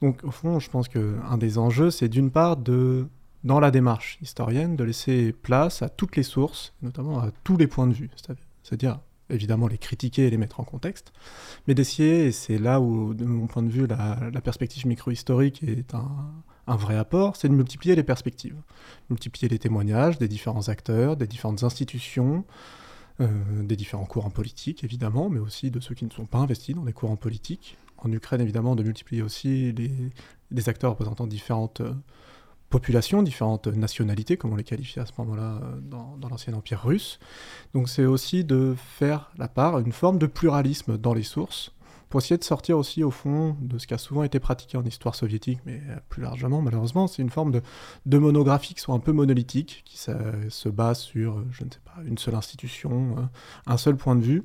Donc 0.00 0.24
au 0.24 0.30
fond, 0.30 0.58
je 0.58 0.70
pense 0.70 0.88
qu'un 0.88 1.38
des 1.38 1.58
enjeux, 1.58 1.90
c'est 1.90 2.08
d'une 2.08 2.30
part 2.30 2.56
de 2.56 3.06
dans 3.44 3.60
la 3.60 3.70
démarche 3.70 4.18
historienne 4.22 4.76
de 4.76 4.84
laisser 4.84 5.32
place 5.32 5.82
à 5.82 5.88
toutes 5.88 6.16
les 6.16 6.22
sources, 6.22 6.74
notamment 6.82 7.20
à 7.20 7.30
tous 7.44 7.56
les 7.56 7.66
points 7.66 7.86
de 7.86 7.92
vue, 7.92 8.10
c'est-à-dire 8.62 9.00
évidemment 9.30 9.66
les 9.66 9.78
critiquer 9.78 10.26
et 10.26 10.30
les 10.30 10.36
mettre 10.36 10.60
en 10.60 10.64
contexte, 10.64 11.12
mais 11.66 11.74
d'essayer, 11.74 12.26
et 12.26 12.32
c'est 12.32 12.58
là 12.58 12.80
où, 12.80 13.14
de 13.14 13.24
mon 13.24 13.46
point 13.46 13.62
de 13.62 13.70
vue, 13.70 13.86
la, 13.86 14.40
perspective 14.40 14.86
micro-historique 14.86 15.62
est 15.62 15.94
un, 15.94 16.76
vrai 16.76 16.96
apport, 16.96 17.36
c'est 17.36 17.48
de 17.48 17.54
multiplier 17.54 17.96
les 17.96 18.02
perspectives, 18.02 18.56
multiplier 19.10 19.48
les 19.48 19.58
témoignages 19.58 20.18
des 20.18 20.28
différents 20.28 20.68
acteurs, 20.68 21.16
des 21.16 21.26
différentes 21.26 21.64
institutions, 21.64 22.44
euh, 23.20 23.28
des 23.62 23.76
différents 23.76 24.06
courants 24.06 24.30
politiques 24.30 24.84
évidemment, 24.84 25.28
mais 25.28 25.38
aussi 25.38 25.70
de 25.70 25.80
ceux 25.80 25.94
qui 25.94 26.04
ne 26.04 26.10
sont 26.10 26.24
pas 26.24 26.38
investis 26.38 26.74
dans 26.74 26.84
les 26.84 26.92
courants 26.92 27.16
politiques. 27.16 27.76
En 27.98 28.10
Ukraine 28.10 28.40
évidemment, 28.40 28.74
de 28.74 28.82
multiplier 28.82 29.22
aussi 29.22 29.72
les, 29.72 29.92
les 30.50 30.68
acteurs 30.68 30.90
représentant 30.90 31.26
différentes 31.26 31.82
euh, 31.82 31.92
populations, 32.72 33.22
différentes 33.22 33.68
nationalités, 33.68 34.36
comme 34.36 34.52
on 34.52 34.56
les 34.56 34.64
qualifiait 34.64 35.02
à 35.02 35.06
ce 35.06 35.12
moment-là 35.18 35.60
euh, 35.62 35.78
dans, 35.82 36.28
l'ancien 36.28 36.54
empire 36.54 36.82
russe. 36.82 37.20
Donc 37.74 37.88
c'est 37.88 38.06
aussi 38.06 38.44
de 38.44 38.74
faire 38.98 39.30
la 39.36 39.46
part, 39.46 39.78
une 39.78 39.92
forme 39.92 40.18
de 40.18 40.26
pluralisme 40.26 40.96
dans 40.96 41.14
les 41.14 41.22
sources, 41.22 41.72
pour 42.12 42.20
essayer 42.20 42.36
de 42.36 42.44
sortir 42.44 42.76
aussi 42.76 43.02
au 43.02 43.10
fond 43.10 43.56
de 43.62 43.78
ce 43.78 43.86
qui 43.86 43.94
a 43.94 43.98
souvent 43.98 44.22
été 44.22 44.38
pratiqué 44.38 44.76
en 44.76 44.84
histoire 44.84 45.14
soviétique, 45.14 45.60
mais 45.64 45.80
plus 46.10 46.20
largement 46.20 46.60
malheureusement, 46.60 47.06
c'est 47.06 47.22
une 47.22 47.30
forme 47.30 47.52
de, 47.52 47.62
de, 48.04 48.18
monographie 48.18 48.74
qui 48.74 48.82
soit 48.82 48.94
un 48.94 48.98
peu 48.98 49.12
monolithique, 49.12 49.80
qui 49.86 49.96
se 49.96 50.68
base 50.68 50.98
sur, 50.98 51.42
je 51.52 51.64
ne 51.64 51.70
sais 51.70 51.80
pas, 51.82 52.02
une 52.04 52.18
seule 52.18 52.34
institution, 52.34 53.14
euh, 53.16 53.22
un 53.64 53.78
seul 53.78 53.96
point 53.96 54.14
de 54.14 54.20
vue, 54.20 54.44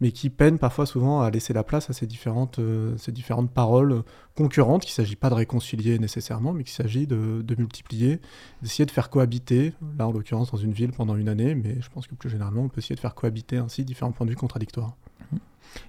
mais 0.00 0.10
qui 0.10 0.30
peine 0.30 0.58
parfois 0.58 0.86
souvent 0.86 1.20
à 1.20 1.28
laisser 1.28 1.52
la 1.52 1.62
place 1.64 1.90
à 1.90 1.92
ces 1.92 2.06
différentes, 2.06 2.60
euh, 2.60 2.96
ces 2.96 3.12
différentes 3.12 3.50
paroles 3.50 4.04
concurrentes, 4.34 4.80
qu'il 4.80 4.92
ne 4.92 5.04
s'agit 5.04 5.16
pas 5.16 5.28
de 5.28 5.34
réconcilier 5.34 5.98
nécessairement, 5.98 6.54
mais 6.54 6.64
qu'il 6.64 6.72
s'agit 6.72 7.06
de, 7.06 7.54
multiplier, 7.58 8.20
d'essayer 8.62 8.86
de 8.86 8.90
faire 8.90 9.10
cohabiter, 9.10 9.74
là 9.98 10.08
en 10.08 10.12
l'occurrence 10.12 10.50
dans 10.50 10.56
une 10.56 10.72
ville 10.72 10.92
pendant 10.92 11.16
une 11.16 11.28
année, 11.28 11.54
mais 11.54 11.76
je 11.82 11.90
pense 11.90 12.06
que 12.06 12.14
plus 12.14 12.30
généralement 12.30 12.62
on 12.62 12.68
peut 12.70 12.78
essayer 12.78 12.96
de 12.96 13.00
faire 13.00 13.14
cohabiter 13.14 13.58
ainsi 13.58 13.84
différents 13.84 14.12
points 14.12 14.24
de 14.24 14.30
vue 14.30 14.36
contradictoires. 14.36 14.96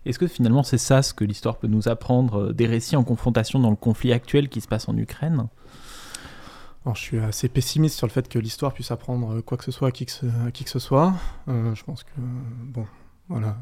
Est-ce 0.05 0.19
que 0.19 0.27
finalement 0.27 0.63
c'est 0.63 0.77
ça 0.77 1.01
ce 1.01 1.13
que 1.13 1.23
l'histoire 1.23 1.57
peut 1.57 1.67
nous 1.67 1.87
apprendre, 1.87 2.49
euh, 2.49 2.53
des 2.53 2.65
récits 2.67 2.95
en 2.95 3.03
confrontation 3.03 3.59
dans 3.59 3.69
le 3.69 3.75
conflit 3.75 4.13
actuel 4.13 4.49
qui 4.49 4.61
se 4.61 4.67
passe 4.67 4.87
en 4.89 4.97
Ukraine? 4.97 5.47
Je 6.93 6.99
suis 6.99 7.19
assez 7.19 7.47
pessimiste 7.47 7.95
sur 7.97 8.07
le 8.07 8.11
fait 8.11 8.27
que 8.27 8.37
l'histoire 8.39 8.73
puisse 8.73 8.91
apprendre 8.91 9.39
quoi 9.39 9.57
que 9.57 9.63
ce 9.63 9.71
soit 9.71 9.87
à 9.87 9.91
qui 9.91 10.05
que 10.05 10.11
ce, 10.11 10.25
qui 10.51 10.65
que 10.65 10.69
ce 10.69 10.79
soit. 10.79 11.13
Euh, 11.47 11.73
je 11.75 11.83
pense 11.85 12.03
que, 12.03 12.09
bon, 12.17 12.85
Voilà. 13.29 13.57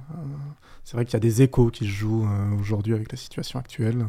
c'est 0.84 0.98
vrai 0.98 1.06
qu'il 1.06 1.14
y 1.14 1.18
a 1.18 1.20
des 1.20 1.44
échos 1.44 1.70
qui 1.70 1.86
se 1.86 1.92
jouent 1.92 2.28
aujourd'hui 2.60 2.96
avec 2.96 3.12
la 3.12 3.18
situation 3.20 3.60
actuelle. 3.60 4.08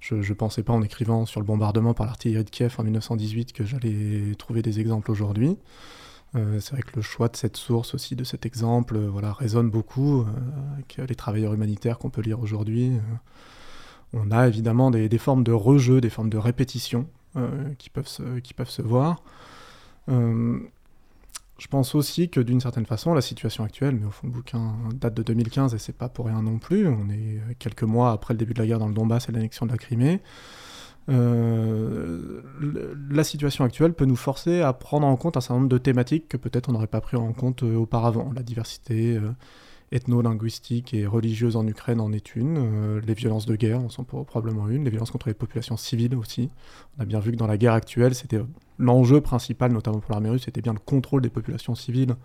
Je 0.00 0.14
ne 0.14 0.32
pensais 0.34 0.62
pas 0.62 0.72
en 0.72 0.80
écrivant 0.82 1.26
sur 1.26 1.38
le 1.40 1.44
bombardement 1.46 1.92
par 1.92 2.06
l'artillerie 2.06 2.44
de 2.44 2.50
Kiev 2.50 2.76
en 2.78 2.84
1918 2.84 3.52
que 3.52 3.64
j'allais 3.66 4.34
trouver 4.38 4.62
des 4.62 4.80
exemples 4.80 5.10
aujourd'hui. 5.10 5.58
Euh, 6.36 6.60
c'est 6.60 6.72
vrai 6.72 6.82
que 6.82 6.94
le 6.96 7.02
choix 7.02 7.28
de 7.28 7.36
cette 7.36 7.56
source 7.56 7.94
aussi, 7.94 8.14
de 8.14 8.24
cet 8.24 8.44
exemple, 8.44 8.96
euh, 8.96 9.08
voilà, 9.08 9.32
résonne 9.32 9.70
beaucoup 9.70 10.20
euh, 10.20 10.24
avec 10.74 11.00
les 11.08 11.14
travailleurs 11.14 11.54
humanitaires 11.54 11.98
qu'on 11.98 12.10
peut 12.10 12.20
lire 12.20 12.40
aujourd'hui. 12.40 12.92
on 14.12 14.30
a 14.30 14.46
évidemment 14.46 14.90
des, 14.90 15.18
formes 15.18 15.44
de 15.44 15.52
rejeu, 15.52 16.00
des 16.00 16.10
formes 16.10 16.30
de 16.30 16.38
répétition 16.38 17.08
qui, 17.78 17.88
peuvent 17.88 18.08
se, 18.08 18.40
qui 18.40 18.52
peuvent 18.52 18.70
se 18.70 18.82
voir. 18.82 19.22
je 20.08 21.66
pense 21.70 21.94
aussi 21.94 22.28
que 22.28 22.40
d'une 22.40 22.60
certaine 22.60 22.86
façon, 22.86 23.14
la 23.14 23.20
situation 23.20 23.64
actuelle, 23.64 23.94
mais 23.94 24.06
au 24.06 24.10
fond 24.10 24.26
le 24.26 24.32
bouquin 24.32 24.74
date 24.94 25.14
de 25.14 25.22
2015 25.22 25.74
et 25.74 25.78
c'est 25.78 25.96
pas 25.96 26.08
pour 26.08 26.26
rien 26.26 26.42
non 26.42 26.58
plus, 26.58 26.88
on 26.88 27.08
est 27.10 27.40
quelques 27.58 27.84
mois 27.84 28.12
après 28.12 28.34
le 28.34 28.38
début 28.38 28.54
de 28.54 28.58
la 28.58 28.66
guerre 28.66 28.80
dans 28.80 28.88
le 28.88 28.94
Donbass 28.94 29.28
et 29.28 29.32
l'annexion 29.32 29.66
de 29.66 29.70
la 29.70 29.78
Crimée. 29.78 30.20
Euh, 31.08 32.42
la 33.10 33.24
situation 33.24 33.64
actuelle 33.64 33.94
peut 33.94 34.04
nous 34.04 34.16
forcer 34.16 34.60
à 34.60 34.72
prendre 34.72 35.06
en 35.06 35.16
compte 35.16 35.36
un 35.36 35.40
certain 35.40 35.54
nombre 35.54 35.68
de 35.68 35.78
thématiques 35.78 36.28
que 36.28 36.36
peut-être 36.36 36.68
on 36.68 36.72
n'aurait 36.72 36.86
pas 36.86 37.00
pris 37.00 37.16
en 37.16 37.32
compte 37.32 37.62
euh, 37.62 37.76
auparavant. 37.76 38.30
La 38.34 38.42
diversité 38.42 39.16
euh, 39.16 39.30
ethno-linguistique 39.90 40.92
et 40.92 41.06
religieuse 41.06 41.56
en 41.56 41.66
Ukraine 41.66 42.00
en 42.00 42.12
est 42.12 42.36
une, 42.36 42.98
les 42.98 43.14
violences 43.14 43.46
de 43.46 43.56
guerre 43.56 43.80
en 43.80 43.88
sont 43.88 44.04
probablement 44.04 44.68
une, 44.68 44.84
les 44.84 44.90
violences 44.90 45.10
contre 45.10 45.28
les 45.28 45.34
populations 45.34 45.78
civiles 45.78 46.14
aussi. 46.14 46.50
On 46.98 47.02
a 47.02 47.06
bien 47.06 47.20
vu 47.20 47.32
que 47.32 47.36
dans 47.36 47.46
la 47.46 47.56
guerre 47.56 47.72
actuelle, 47.72 48.14
c'était 48.14 48.40
l'enjeu 48.78 49.22
principal, 49.22 49.72
notamment 49.72 50.00
pour 50.00 50.12
l'armée 50.12 50.28
russe, 50.28 50.42
c'était 50.44 50.60
bien 50.60 50.74
le 50.74 50.78
contrôle 50.78 51.22
des 51.22 51.30
populations 51.30 51.74
civiles 51.74 52.16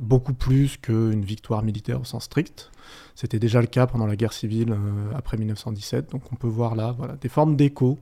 beaucoup 0.00 0.34
plus 0.34 0.78
qu'une 0.78 1.24
victoire 1.24 1.62
militaire 1.62 2.00
au 2.00 2.04
sens 2.04 2.24
strict. 2.24 2.72
C'était 3.14 3.38
déjà 3.38 3.60
le 3.60 3.66
cas 3.66 3.86
pendant 3.86 4.06
la 4.06 4.16
guerre 4.16 4.32
civile 4.32 4.72
euh, 4.72 5.12
après 5.14 5.36
1917, 5.36 6.10
donc 6.10 6.22
on 6.32 6.36
peut 6.36 6.48
voir 6.48 6.74
là 6.74 6.92
voilà, 6.96 7.16
des 7.16 7.28
formes 7.28 7.54
d'écho, 7.54 7.98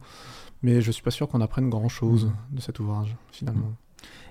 mais 0.62 0.80
je 0.80 0.87
ne 0.87 0.92
suis 0.92 1.02
pas 1.02 1.11
sûr 1.11 1.28
qu'on 1.28 1.40
apprenne 1.40 1.68
grand-chose 1.68 2.26
mmh. 2.26 2.56
de 2.56 2.61
cet 2.61 2.78
ouvrage, 2.78 3.16
finalement. 3.32 3.72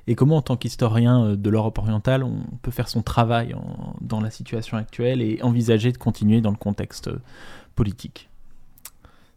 Et 0.08 0.16
comment, 0.16 0.38
en 0.38 0.42
tant 0.42 0.56
qu'historien 0.56 1.26
euh, 1.26 1.36
de 1.36 1.50
l'Europe 1.50 1.78
orientale, 1.78 2.24
on 2.24 2.42
peut 2.62 2.72
faire 2.72 2.88
son 2.88 3.02
travail 3.02 3.54
dans 4.00 4.22
la 4.22 4.32
situation 4.32 4.78
actuelle 4.78 5.22
et 5.22 5.42
envisager 5.42 5.92
de 5.92 5.98
continuer 5.98 6.40
dans 6.40 6.52
le 6.52 6.58
contexte 6.58 7.10
euh, 7.10 7.20
politique? 7.76 8.30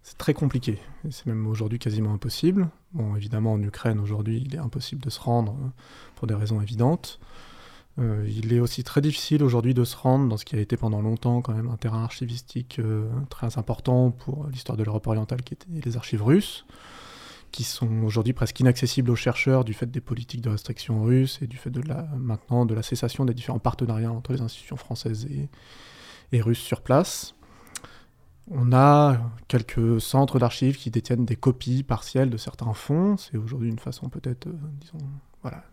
C'est 0.05 0.17
très 0.17 0.35
compliqué. 0.35 0.79
C'est 1.11 1.27
même 1.27 1.47
aujourd'hui 1.47 1.81
quasiment 1.81 2.13
impossible. 2.13 2.69
Bon, 2.93 3.17
évidemment, 3.17 3.53
en 3.53 3.63
Ukraine, 3.63 3.99
aujourd'hui, 3.99 4.43
il 4.47 4.55
est 4.55 4.59
impossible 4.59 5.03
de 5.03 5.11
se 5.11 5.21
rendre 5.21 5.57
pour 6.15 6.27
des 6.27 6.35
raisons 6.35 6.61
évidentes. 6.61 7.19
Euh, 7.99 8.25
il 8.29 8.53
est 8.53 8.61
aussi 8.61 8.85
très 8.85 9.01
difficile 9.01 9.43
aujourd'hui 9.43 9.75
de 9.75 9.85
se 9.85 9.97
rendre 9.97 10.29
dans 10.29 10.37
ce 10.37 10.45
qui 10.45 10.57
a 10.57 10.61
été 10.61 10.77
pendant 10.77 11.03
longtemps 11.03 11.43
quand 11.43 11.53
même 11.53 11.69
un 11.69 11.77
terrain 11.77 12.05
archivistique 12.05 12.79
euh, 12.79 13.09
très 13.29 13.59
important 13.59 14.11
pour 14.11 14.47
l'histoire 14.47 14.79
de 14.79 14.85
l'Europe 14.85 15.07
orientale, 15.07 15.43
qui 15.43 15.55
était 15.55 15.67
les 15.85 15.97
archives 15.97 16.23
russes, 16.23 16.65
qui 17.51 17.65
sont 17.65 18.03
aujourd'hui 18.05 18.33
presque 18.33 18.61
inaccessibles 18.61 19.11
aux 19.11 19.17
chercheurs 19.17 19.65
du 19.65 19.75
fait 19.75 19.91
des 19.91 20.01
politiques 20.01 20.41
de 20.41 20.51
restriction 20.51 21.03
russes 21.03 21.41
et 21.43 21.47
du 21.47 21.57
fait 21.57 21.71
de 21.71 21.83
la, 21.83 22.03
maintenant 22.17 22.65
de 22.65 22.75
la 22.75 22.83
cessation 22.83 23.25
des 23.25 23.35
différents 23.35 23.59
partenariats 23.59 24.13
entre 24.13 24.33
les 24.33 24.41
institutions 24.41 24.77
françaises 24.77 25.27
et, 26.33 26.41
russes 26.41 26.61
sur 26.61 26.81
place. 26.83 27.35
On 28.53 28.73
a 28.73 29.19
quelques 29.49 30.01
centres 30.01 30.39
d'archives 30.39 30.77
qui 30.77 30.91
détiennent 30.91 31.25
des 31.25 31.37
copies 31.37 31.83
partielles 31.83 32.31
de 32.31 32.37
certains 32.37 32.73
fonds. 32.73 33.17
C'est 33.17 33.37
aujourd'hui 33.37 33.69
une 33.69 33.79
façon 33.79 34.09
peut-être, 34.09 34.47
euh, 34.47 34.55
disons, 34.81 35.05
voilà, 35.43 35.65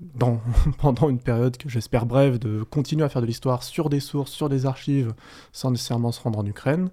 dans, 0.00 0.40
pendant 0.78 1.08
une 1.08 1.18
période 1.18 1.56
que 1.56 1.68
j'espère 1.68 2.06
brève, 2.06 2.38
de 2.38 2.62
continuer 2.62 3.04
à 3.04 3.08
faire 3.08 3.22
de 3.22 3.26
l'histoire 3.26 3.62
sur 3.62 3.88
des 3.88 4.00
sources, 4.00 4.32
sur 4.32 4.48
des 4.48 4.66
archives, 4.66 5.14
sans 5.52 5.70
nécessairement 5.70 6.12
se 6.12 6.20
rendre 6.20 6.38
en 6.38 6.46
Ukraine. 6.46 6.90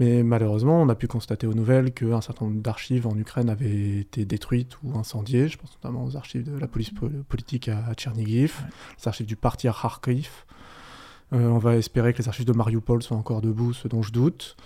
Mais 0.00 0.22
malheureusement, 0.22 0.80
on 0.80 0.88
a 0.88 0.94
pu 0.94 1.06
constater 1.06 1.46
aux 1.46 1.52
nouvelles 1.52 1.92
qu'un 1.92 2.22
certain 2.22 2.46
nombre 2.46 2.62
d'archives 2.62 3.06
en 3.06 3.14
Ukraine 3.18 3.50
avaient 3.50 3.98
été 3.98 4.24
détruites 4.24 4.78
ou 4.82 4.98
incendiées. 4.98 5.48
Je 5.48 5.58
pense 5.58 5.72
notamment 5.74 6.06
aux 6.06 6.16
archives 6.16 6.50
de 6.50 6.58
la 6.58 6.66
police 6.66 6.90
politique 7.28 7.68
à, 7.68 7.92
Tchernigiv, 7.94 8.64
les 8.98 9.08
archives 9.08 9.26
du 9.26 9.36
parti 9.36 9.68
à 9.68 9.74
Kharkiv. 9.78 10.30
Euh, 11.34 11.48
on 11.48 11.58
va 11.58 11.76
espérer 11.76 12.14
que 12.14 12.18
les 12.22 12.28
archives 12.28 12.46
de 12.46 12.52
Mariupol 12.52 13.02
soient 13.02 13.18
encore 13.18 13.42
debout, 13.42 13.74
ce 13.74 13.88
dont 13.88 14.00
je 14.00 14.10
doute. 14.10 14.56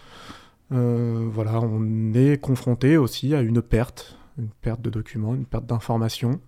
Euh, 0.71 1.29
voilà, 1.33 1.61
on 1.61 2.15
est 2.15 2.41
confronté 2.41 2.97
aussi 2.97 3.35
à 3.35 3.41
une 3.41 3.61
perte, 3.61 4.17
une 4.39 4.51
perte 4.63 4.83
de 4.83 4.91
documents, 4.91 5.35
une 5.35 5.47
perte 5.47 5.67
d'informations. 5.67 6.41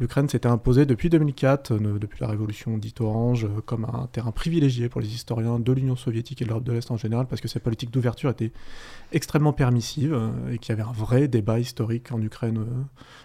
L'Ukraine 0.00 0.30
s'était 0.30 0.48
imposée 0.48 0.86
depuis 0.86 1.10
2004, 1.10 1.72
euh, 1.72 1.98
depuis 1.98 2.22
la 2.22 2.28
révolution 2.28 2.78
dite 2.78 3.02
orange, 3.02 3.44
euh, 3.44 3.60
comme 3.66 3.84
un 3.84 4.08
terrain 4.10 4.32
privilégié 4.32 4.88
pour 4.88 5.02
les 5.02 5.14
historiens 5.14 5.60
de 5.60 5.72
l'Union 5.72 5.94
soviétique 5.94 6.40
et 6.40 6.44
de 6.44 6.48
l'Europe 6.48 6.64
de 6.64 6.72
l'Est 6.72 6.90
en 6.90 6.96
général, 6.96 7.26
parce 7.26 7.42
que 7.42 7.48
cette 7.48 7.62
politique 7.62 7.90
d'ouverture 7.90 8.30
était 8.30 8.50
extrêmement 9.12 9.52
permissive 9.52 10.14
euh, 10.14 10.52
et 10.52 10.58
qu'il 10.58 10.70
y 10.70 10.80
avait 10.80 10.88
un 10.88 10.92
vrai 10.92 11.28
débat 11.28 11.60
historique 11.60 12.12
en 12.12 12.22
Ukraine 12.22 12.64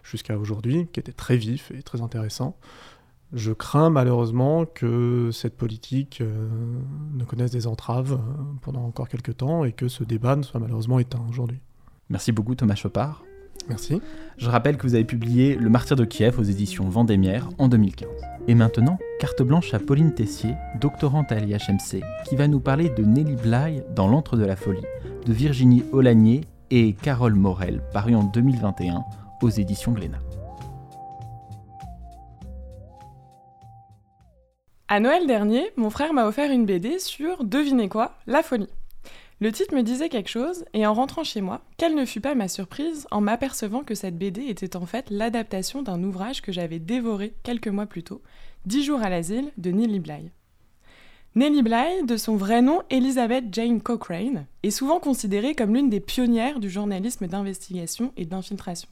jusqu'à 0.03 0.37
aujourd'hui, 0.37 0.87
qui 0.91 0.99
était 0.99 1.13
très 1.13 1.37
vif 1.37 1.71
et 1.71 1.81
très 1.81 2.01
intéressant. 2.01 2.57
Je 3.31 3.53
crains 3.53 3.89
malheureusement 3.89 4.65
que 4.65 5.29
cette 5.31 5.55
politique 5.57 6.21
ne 6.21 7.23
connaisse 7.25 7.51
des 7.51 7.67
entraves 7.67 8.19
pendant 8.61 8.83
encore 8.83 9.09
quelques 9.09 9.37
temps 9.37 9.65
et 9.65 9.71
que 9.71 9.87
ce 9.87 10.03
débat 10.03 10.35
ne 10.35 10.43
soit 10.43 10.59
malheureusement 10.59 10.99
éteint 10.99 11.25
aujourd'hui. 11.29 11.59
Merci 12.09 12.31
beaucoup 12.31 12.55
Thomas 12.55 12.75
Chopard. 12.75 13.24
Merci. 13.67 14.01
Je 14.37 14.49
rappelle 14.49 14.77
que 14.77 14.85
vous 14.85 14.95
avez 14.95 15.05
publié 15.05 15.55
Le 15.55 15.69
Martyr 15.69 15.95
de 15.95 16.05
Kiev 16.05 16.39
aux 16.39 16.43
éditions 16.43 16.87
Vendémiaire 16.89 17.49
en 17.57 17.67
2015. 17.67 18.09
Et 18.47 18.55
maintenant, 18.55 18.99
carte 19.19 19.41
blanche 19.41 19.73
à 19.73 19.79
Pauline 19.79 20.13
Tessier, 20.13 20.53
doctorante 20.79 21.31
à 21.31 21.39
l'IHMC, 21.39 22.03
qui 22.27 22.35
va 22.35 22.47
nous 22.47 22.59
parler 22.59 22.89
de 22.89 23.03
Nelly 23.03 23.35
Bly 23.35 23.81
dans 23.95 24.07
L'Antre 24.07 24.37
de 24.37 24.45
la 24.45 24.55
Folie, 24.55 24.85
de 25.25 25.33
Virginie 25.33 25.83
Olagnier 25.91 26.41
et 26.69 26.93
Carole 26.93 27.35
Morel, 27.35 27.81
paru 27.93 28.15
en 28.15 28.23
2021 28.23 29.03
aux 29.41 29.49
éditions 29.49 29.93
Glénat. 29.93 30.19
À 34.87 34.99
Noël 34.99 35.25
dernier, 35.25 35.71
mon 35.77 35.89
frère 35.89 36.13
m'a 36.13 36.27
offert 36.27 36.51
une 36.51 36.65
BD 36.65 36.99
sur, 36.99 37.43
devinez 37.43 37.89
quoi, 37.89 38.13
la 38.27 38.43
folie. 38.43 38.69
Le 39.41 39.51
titre 39.51 39.75
me 39.75 39.83
disait 39.83 40.09
quelque 40.09 40.29
chose, 40.29 40.63
et 40.73 40.85
en 40.85 40.93
rentrant 40.93 41.25
chez 41.25 41.41
moi, 41.41 41.61
quelle 41.77 41.93
ne 41.93 42.05
fut 42.05 42.21
pas 42.21 42.35
ma 42.35 42.47
surprise 42.47 43.05
en 43.11 43.19
m'apercevant 43.19 43.83
que 43.83 43.95
cette 43.95 44.17
BD 44.17 44.45
était 44.47 44.77
en 44.77 44.85
fait 44.85 45.09
l'adaptation 45.09 45.81
d'un 45.81 46.01
ouvrage 46.03 46.41
que 46.41 46.53
j'avais 46.53 46.79
dévoré 46.79 47.33
quelques 47.43 47.67
mois 47.67 47.85
plus 47.85 48.03
tôt, 48.03 48.21
Dix 48.65 48.83
jours 48.83 49.03
à 49.03 49.09
l'asile 49.09 49.51
de 49.57 49.69
Nellie 49.69 49.99
Bly. 49.99 50.31
Nellie 51.35 51.61
Bly, 51.61 52.03
de 52.07 52.17
son 52.17 52.35
vrai 52.35 52.63
nom 52.63 52.81
Elizabeth 52.89 53.53
Jane 53.53 53.79
Cochrane, 53.79 54.47
est 54.63 54.71
souvent 54.71 54.99
considérée 54.99 55.53
comme 55.53 55.75
l'une 55.75 55.91
des 55.91 55.99
pionnières 55.99 56.59
du 56.59 56.67
journalisme 56.67 57.27
d'investigation 57.27 58.11
et 58.17 58.25
d'infiltration. 58.25 58.89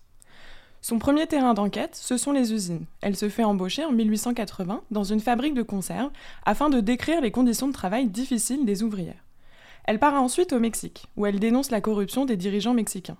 Son 0.82 1.00
premier 1.00 1.26
terrain 1.26 1.56
d'enquête, 1.56 1.96
ce 1.96 2.18
sont 2.18 2.34
les 2.34 2.54
usines. 2.54 2.86
Elle 3.02 3.16
se 3.16 3.30
fait 3.30 3.44
embaucher 3.44 3.84
en 3.84 3.92
1880 3.92 4.84
dans 4.92 5.04
une 5.04 5.22
fabrique 5.22 5.56
de 5.56 5.64
conserves 5.64 6.12
afin 6.46 6.70
de 6.70 6.80
décrire 6.80 7.22
les 7.22 7.32
conditions 7.32 7.68
de 7.68 7.74
travail 7.74 8.08
difficiles 8.08 8.66
des 8.66 8.84
ouvrières. 8.84 9.24
Elle 9.86 10.00
part 10.00 10.14
ensuite 10.14 10.54
au 10.54 10.60
Mexique, 10.60 11.08
où 11.18 11.26
elle 11.26 11.40
dénonce 11.40 11.72
la 11.72 11.82
corruption 11.82 12.26
des 12.26 12.38
dirigeants 12.38 12.74
mexicains. 12.74 13.18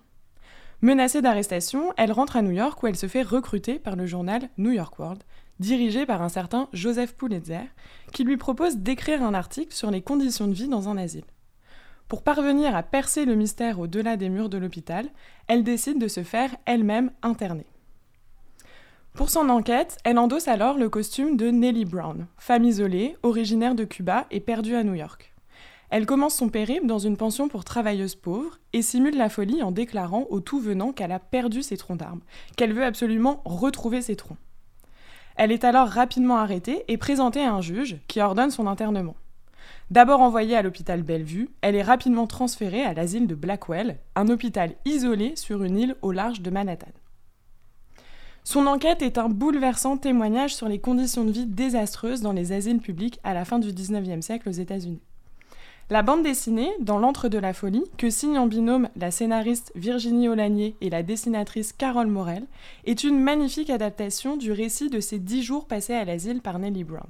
Menacée 0.80 1.22
d'arrestation, 1.22 1.92
elle 1.96 2.12
rentre 2.12 2.36
à 2.36 2.42
New 2.42 2.50
York 2.50 2.82
où 2.82 2.86
elle 2.86 2.96
se 2.96 3.06
fait 3.06 3.22
recruter 3.22 3.78
par 3.78 3.96
le 3.96 4.06
journal 4.06 4.48
New 4.58 4.70
York 4.70 4.98
World, 4.98 5.22
dirigé 5.60 6.04
par 6.04 6.22
un 6.22 6.28
certain 6.28 6.68
Joseph 6.72 7.14
Pulitzer, 7.14 7.70
qui 8.12 8.24
lui 8.24 8.36
propose 8.36 8.78
d'écrire 8.78 9.22
un 9.22 9.34
article 9.34 9.74
sur 9.74 9.90
les 9.90 10.02
conditions 10.02 10.48
de 10.48 10.54
vie 10.54 10.68
dans 10.68 10.88
un 10.88 10.96
asile. 10.96 11.24
Pour 12.08 12.22
parvenir 12.22 12.76
à 12.76 12.82
percer 12.82 13.24
le 13.24 13.34
mystère 13.34 13.78
au-delà 13.78 14.16
des 14.16 14.28
murs 14.28 14.48
de 14.50 14.58
l'hôpital, 14.58 15.08
elle 15.48 15.64
décide 15.64 15.98
de 15.98 16.08
se 16.08 16.22
faire 16.22 16.54
elle-même 16.66 17.10
interner. 17.22 17.66
Pour 19.14 19.30
son 19.30 19.48
enquête, 19.48 19.96
elle 20.04 20.18
endosse 20.18 20.48
alors 20.48 20.76
le 20.76 20.88
costume 20.88 21.36
de 21.36 21.50
Nellie 21.50 21.84
Brown, 21.84 22.26
femme 22.36 22.64
isolée, 22.64 23.16
originaire 23.22 23.74
de 23.74 23.84
Cuba 23.84 24.26
et 24.30 24.40
perdue 24.40 24.74
à 24.74 24.82
New 24.82 24.94
York. 24.94 25.33
Elle 25.94 26.06
commence 26.06 26.34
son 26.34 26.48
périple 26.48 26.88
dans 26.88 26.98
une 26.98 27.16
pension 27.16 27.46
pour 27.46 27.62
travailleuses 27.62 28.16
pauvres 28.16 28.58
et 28.72 28.82
simule 28.82 29.16
la 29.16 29.28
folie 29.28 29.62
en 29.62 29.70
déclarant 29.70 30.26
au 30.28 30.40
tout 30.40 30.58
venant 30.58 30.90
qu'elle 30.90 31.12
a 31.12 31.20
perdu 31.20 31.62
ses 31.62 31.76
troncs 31.76 32.00
d'arbres, 32.00 32.24
qu'elle 32.56 32.72
veut 32.72 32.84
absolument 32.84 33.42
retrouver 33.44 34.02
ses 34.02 34.16
troncs. 34.16 34.36
Elle 35.36 35.52
est 35.52 35.62
alors 35.62 35.86
rapidement 35.86 36.38
arrêtée 36.38 36.82
et 36.88 36.96
présentée 36.96 37.44
à 37.44 37.54
un 37.54 37.60
juge 37.60 37.98
qui 38.08 38.20
ordonne 38.20 38.50
son 38.50 38.66
internement. 38.66 39.14
D'abord 39.92 40.20
envoyée 40.20 40.56
à 40.56 40.62
l'hôpital 40.62 41.04
Bellevue, 41.04 41.48
elle 41.60 41.76
est 41.76 41.82
rapidement 41.82 42.26
transférée 42.26 42.82
à 42.82 42.92
l'asile 42.92 43.28
de 43.28 43.36
Blackwell, 43.36 44.00
un 44.16 44.26
hôpital 44.26 44.74
isolé 44.84 45.36
sur 45.36 45.62
une 45.62 45.78
île 45.78 45.94
au 46.02 46.10
large 46.10 46.40
de 46.40 46.50
Manhattan. 46.50 46.90
Son 48.42 48.66
enquête 48.66 49.02
est 49.02 49.16
un 49.16 49.28
bouleversant 49.28 49.96
témoignage 49.96 50.56
sur 50.56 50.68
les 50.68 50.80
conditions 50.80 51.24
de 51.24 51.30
vie 51.30 51.46
désastreuses 51.46 52.20
dans 52.20 52.32
les 52.32 52.50
asiles 52.50 52.80
publics 52.80 53.20
à 53.22 53.32
la 53.32 53.44
fin 53.44 53.60
du 53.60 53.72
XIXe 53.72 54.26
siècle 54.26 54.48
aux 54.48 54.52
États-Unis. 54.52 55.00
La 55.90 56.00
bande 56.00 56.22
dessinée, 56.22 56.72
dans 56.80 56.96
l'antre 56.96 57.28
de 57.28 57.36
la 57.36 57.52
folie, 57.52 57.84
que 57.98 58.08
signent 58.08 58.38
en 58.38 58.46
binôme 58.46 58.88
la 58.96 59.10
scénariste 59.10 59.70
Virginie 59.74 60.30
Olagnier 60.30 60.76
et 60.80 60.88
la 60.88 61.02
dessinatrice 61.02 61.74
Carole 61.74 62.06
Morel, 62.06 62.46
est 62.86 63.04
une 63.04 63.20
magnifique 63.20 63.68
adaptation 63.68 64.38
du 64.38 64.50
récit 64.50 64.88
de 64.88 65.00
ces 65.00 65.18
dix 65.18 65.42
jours 65.42 65.66
passés 65.66 65.92
à 65.92 66.06
l'asile 66.06 66.40
par 66.40 66.58
Nellie 66.58 66.84
Brown. 66.84 67.06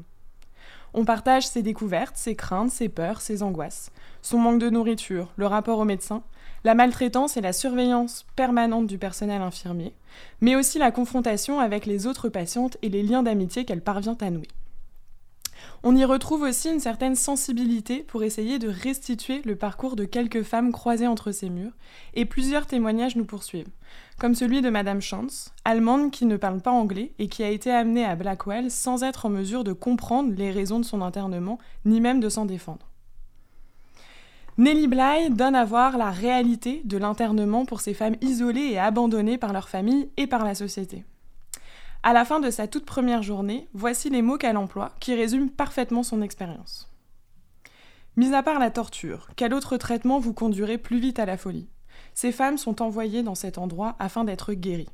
On 0.92 1.04
partage 1.04 1.46
ses 1.46 1.62
découvertes, 1.62 2.16
ses 2.16 2.34
craintes, 2.34 2.72
ses 2.72 2.88
peurs, 2.88 3.20
ses 3.20 3.44
angoisses, 3.44 3.92
son 4.22 4.38
manque 4.38 4.60
de 4.60 4.70
nourriture, 4.70 5.32
le 5.36 5.46
rapport 5.46 5.78
au 5.78 5.84
médecin, 5.84 6.24
la 6.64 6.74
maltraitance 6.74 7.36
et 7.36 7.40
la 7.40 7.52
surveillance 7.52 8.26
permanente 8.34 8.88
du 8.88 8.98
personnel 8.98 9.42
infirmier, 9.42 9.92
mais 10.40 10.56
aussi 10.56 10.78
la 10.78 10.90
confrontation 10.90 11.60
avec 11.60 11.86
les 11.86 12.08
autres 12.08 12.28
patientes 12.28 12.76
et 12.82 12.88
les 12.88 13.04
liens 13.04 13.22
d'amitié 13.22 13.64
qu'elle 13.64 13.82
parvient 13.82 14.18
à 14.20 14.30
nouer. 14.30 14.48
On 15.82 15.94
y 15.94 16.04
retrouve 16.04 16.42
aussi 16.42 16.70
une 16.70 16.80
certaine 16.80 17.14
sensibilité 17.14 18.02
pour 18.02 18.22
essayer 18.22 18.58
de 18.58 18.68
restituer 18.68 19.42
le 19.44 19.56
parcours 19.56 19.96
de 19.96 20.04
quelques 20.04 20.42
femmes 20.42 20.72
croisées 20.72 21.06
entre 21.06 21.30
ces 21.30 21.50
murs, 21.50 21.72
et 22.14 22.24
plusieurs 22.24 22.66
témoignages 22.66 23.16
nous 23.16 23.24
poursuivent, 23.24 23.70
comme 24.18 24.34
celui 24.34 24.62
de 24.62 24.70
Madame 24.70 25.00
Chance, 25.00 25.52
allemande 25.64 26.10
qui 26.10 26.26
ne 26.26 26.36
parle 26.36 26.60
pas 26.60 26.70
anglais 26.70 27.12
et 27.18 27.28
qui 27.28 27.42
a 27.42 27.50
été 27.50 27.70
amenée 27.70 28.04
à 28.04 28.16
Blackwell 28.16 28.70
sans 28.70 29.02
être 29.02 29.26
en 29.26 29.30
mesure 29.30 29.64
de 29.64 29.72
comprendre 29.72 30.32
les 30.34 30.50
raisons 30.50 30.80
de 30.80 30.84
son 30.84 31.02
internement, 31.02 31.58
ni 31.84 32.00
même 32.00 32.20
de 32.20 32.28
s'en 32.28 32.46
défendre. 32.46 32.88
Nelly 34.56 34.86
Bly 34.86 35.30
donne 35.30 35.56
à 35.56 35.64
voir 35.64 35.98
la 35.98 36.10
réalité 36.10 36.80
de 36.84 36.96
l'internement 36.96 37.64
pour 37.64 37.80
ces 37.80 37.92
femmes 37.92 38.14
isolées 38.20 38.70
et 38.70 38.78
abandonnées 38.78 39.36
par 39.36 39.52
leur 39.52 39.68
famille 39.68 40.08
et 40.16 40.28
par 40.28 40.44
la 40.44 40.54
société. 40.54 41.04
À 42.06 42.12
la 42.12 42.26
fin 42.26 42.38
de 42.38 42.50
sa 42.50 42.68
toute 42.68 42.84
première 42.84 43.22
journée, 43.22 43.66
voici 43.72 44.10
les 44.10 44.20
mots 44.20 44.36
qu'elle 44.36 44.58
emploie 44.58 44.92
qui 45.00 45.14
résument 45.14 45.48
parfaitement 45.48 46.02
son 46.02 46.20
expérience. 46.20 46.92
Mis 48.18 48.34
à 48.34 48.42
part 48.42 48.58
la 48.58 48.70
torture, 48.70 49.28
quel 49.36 49.54
autre 49.54 49.78
traitement 49.78 50.18
vous 50.18 50.34
conduirait 50.34 50.76
plus 50.76 50.98
vite 50.98 51.18
à 51.18 51.24
la 51.24 51.38
folie? 51.38 51.66
Ces 52.12 52.30
femmes 52.30 52.58
sont 52.58 52.82
envoyées 52.82 53.22
dans 53.22 53.34
cet 53.34 53.56
endroit 53.56 53.96
afin 53.98 54.24
d'être 54.24 54.52
guéries. 54.52 54.90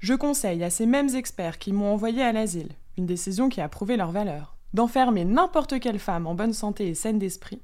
Je 0.00 0.12
conseille 0.12 0.64
à 0.64 0.70
ces 0.70 0.86
mêmes 0.86 1.14
experts 1.14 1.60
qui 1.60 1.72
m'ont 1.72 1.92
envoyé 1.92 2.24
à 2.24 2.32
l'asile, 2.32 2.72
une 2.98 3.06
décision 3.06 3.48
qui 3.48 3.60
a 3.60 3.68
prouvé 3.68 3.96
leur 3.96 4.10
valeur, 4.10 4.56
d'enfermer 4.72 5.24
n'importe 5.24 5.78
quelle 5.78 6.00
femme 6.00 6.26
en 6.26 6.34
bonne 6.34 6.52
santé 6.52 6.88
et 6.88 6.94
saine 6.94 7.20
d'esprit, 7.20 7.62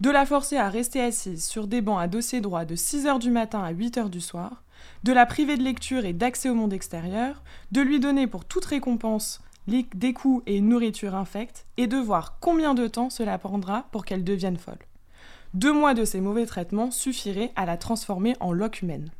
de 0.00 0.10
la 0.10 0.26
forcer 0.26 0.58
à 0.58 0.68
rester 0.68 1.00
assise 1.00 1.42
sur 1.42 1.66
des 1.66 1.80
bancs 1.80 1.98
à 1.98 2.06
dossier 2.06 2.42
droit 2.42 2.66
de 2.66 2.76
6h 2.76 3.18
du 3.18 3.30
matin 3.30 3.62
à 3.62 3.72
8h 3.72 4.10
du 4.10 4.20
soir, 4.20 4.62
de 5.04 5.12
la 5.12 5.26
priver 5.26 5.56
de 5.56 5.62
lecture 5.62 6.04
et 6.04 6.12
d'accès 6.12 6.48
au 6.48 6.54
monde 6.54 6.72
extérieur, 6.72 7.42
de 7.72 7.80
lui 7.80 8.00
donner 8.00 8.26
pour 8.26 8.44
toute 8.44 8.64
récompense 8.64 9.40
des 9.94 10.12
coups 10.12 10.42
et 10.46 10.56
une 10.56 10.68
nourriture 10.68 11.14
infecte, 11.14 11.66
et 11.76 11.86
de 11.86 11.96
voir 11.96 12.38
combien 12.40 12.74
de 12.74 12.86
temps 12.86 13.10
cela 13.10 13.38
prendra 13.38 13.86
pour 13.92 14.04
qu'elle 14.04 14.24
devienne 14.24 14.56
folle. 14.56 14.78
Deux 15.54 15.72
mois 15.72 15.94
de 15.94 16.04
ces 16.04 16.20
mauvais 16.20 16.46
traitements 16.46 16.90
suffiraient 16.90 17.52
à 17.56 17.66
la 17.66 17.76
transformer 17.76 18.36
en 18.40 18.52
loque 18.52 18.82
humaine. 18.82 19.10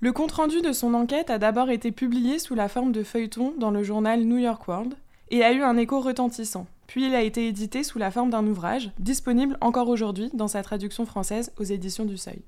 Le 0.00 0.12
compte-rendu 0.12 0.60
de 0.60 0.72
son 0.72 0.94
enquête 0.94 1.30
a 1.30 1.38
d'abord 1.38 1.70
été 1.70 1.90
publié 1.90 2.38
sous 2.38 2.54
la 2.54 2.68
forme 2.68 2.92
de 2.92 3.02
feuilleton 3.02 3.54
dans 3.58 3.70
le 3.70 3.82
journal 3.82 4.24
New 4.24 4.38
York 4.38 4.68
World 4.68 4.94
et 5.30 5.42
a 5.42 5.52
eu 5.52 5.62
un 5.62 5.76
écho 5.76 6.00
retentissant. 6.00 6.66
Puis 6.86 7.06
il 7.06 7.14
a 7.14 7.22
été 7.22 7.48
édité 7.48 7.82
sous 7.82 7.98
la 7.98 8.10
forme 8.10 8.30
d'un 8.30 8.46
ouvrage, 8.46 8.90
disponible 8.98 9.56
encore 9.60 9.88
aujourd'hui 9.88 10.30
dans 10.34 10.48
sa 10.48 10.62
traduction 10.62 11.06
française 11.06 11.52
aux 11.58 11.64
éditions 11.64 12.04
du 12.04 12.16
Seuil. 12.16 12.42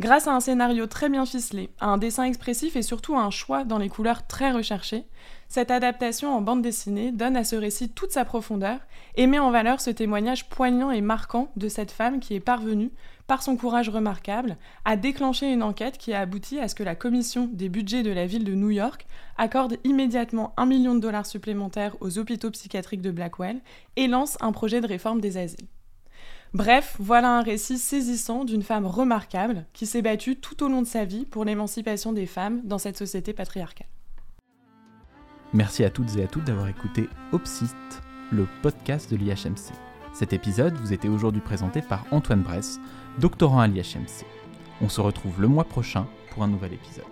Grâce 0.00 0.26
à 0.26 0.34
un 0.34 0.40
scénario 0.40 0.86
très 0.86 1.10
bien 1.10 1.26
ficelé, 1.26 1.68
à 1.78 1.88
un 1.88 1.98
dessin 1.98 2.24
expressif 2.24 2.74
et 2.74 2.80
surtout 2.80 3.16
à 3.16 3.20
un 3.20 3.28
choix 3.28 3.64
dans 3.64 3.76
les 3.76 3.90
couleurs 3.90 4.26
très 4.26 4.50
recherchées, 4.50 5.04
cette 5.46 5.70
adaptation 5.70 6.34
en 6.34 6.40
bande 6.40 6.62
dessinée 6.62 7.12
donne 7.12 7.36
à 7.36 7.44
ce 7.44 7.54
récit 7.54 7.90
toute 7.90 8.10
sa 8.10 8.24
profondeur 8.24 8.80
et 9.16 9.26
met 9.26 9.38
en 9.38 9.50
valeur 9.50 9.78
ce 9.78 9.90
témoignage 9.90 10.48
poignant 10.48 10.90
et 10.90 11.02
marquant 11.02 11.52
de 11.56 11.68
cette 11.68 11.90
femme 11.90 12.18
qui 12.18 12.34
est 12.34 12.40
parvenue, 12.40 12.90
par 13.26 13.42
son 13.42 13.58
courage 13.58 13.90
remarquable, 13.90 14.56
à 14.86 14.96
déclencher 14.96 15.52
une 15.52 15.62
enquête 15.62 15.98
qui 15.98 16.14
a 16.14 16.20
abouti 16.20 16.58
à 16.58 16.68
ce 16.68 16.74
que 16.74 16.82
la 16.82 16.94
commission 16.94 17.50
des 17.52 17.68
budgets 17.68 18.02
de 18.02 18.10
la 18.10 18.24
ville 18.24 18.44
de 18.44 18.54
New 18.54 18.70
York 18.70 19.06
accorde 19.36 19.76
immédiatement 19.84 20.54
un 20.56 20.64
million 20.64 20.94
de 20.94 21.00
dollars 21.00 21.26
supplémentaires 21.26 21.96
aux 22.00 22.16
hôpitaux 22.16 22.50
psychiatriques 22.50 23.02
de 23.02 23.10
Blackwell 23.10 23.60
et 23.96 24.06
lance 24.06 24.38
un 24.40 24.52
projet 24.52 24.80
de 24.80 24.86
réforme 24.86 25.20
des 25.20 25.36
asiles. 25.36 25.68
Bref, 26.52 26.96
voilà 26.98 27.38
un 27.38 27.42
récit 27.42 27.78
saisissant 27.78 28.44
d'une 28.44 28.62
femme 28.62 28.86
remarquable 28.86 29.66
qui 29.72 29.86
s'est 29.86 30.02
battue 30.02 30.36
tout 30.36 30.64
au 30.64 30.68
long 30.68 30.82
de 30.82 30.86
sa 30.86 31.04
vie 31.04 31.24
pour 31.24 31.44
l'émancipation 31.44 32.12
des 32.12 32.26
femmes 32.26 32.60
dans 32.64 32.78
cette 32.78 32.98
société 32.98 33.32
patriarcale. 33.32 33.86
Merci 35.52 35.84
à 35.84 35.90
toutes 35.90 36.16
et 36.16 36.24
à 36.24 36.26
toutes 36.26 36.44
d'avoir 36.44 36.68
écouté 36.68 37.08
Opsite, 37.32 38.02
le 38.32 38.48
podcast 38.62 39.10
de 39.10 39.16
l'IHMC. 39.16 39.72
Cet 40.12 40.32
épisode 40.32 40.74
vous 40.74 40.92
était 40.92 41.08
aujourd'hui 41.08 41.40
présenté 41.40 41.82
par 41.82 42.04
Antoine 42.10 42.42
Bress, 42.42 42.80
doctorant 43.18 43.60
à 43.60 43.68
l'IHMC. 43.68 44.24
On 44.80 44.88
se 44.88 45.00
retrouve 45.00 45.40
le 45.40 45.48
mois 45.48 45.64
prochain 45.64 46.06
pour 46.30 46.42
un 46.42 46.48
nouvel 46.48 46.72
épisode. 46.72 47.04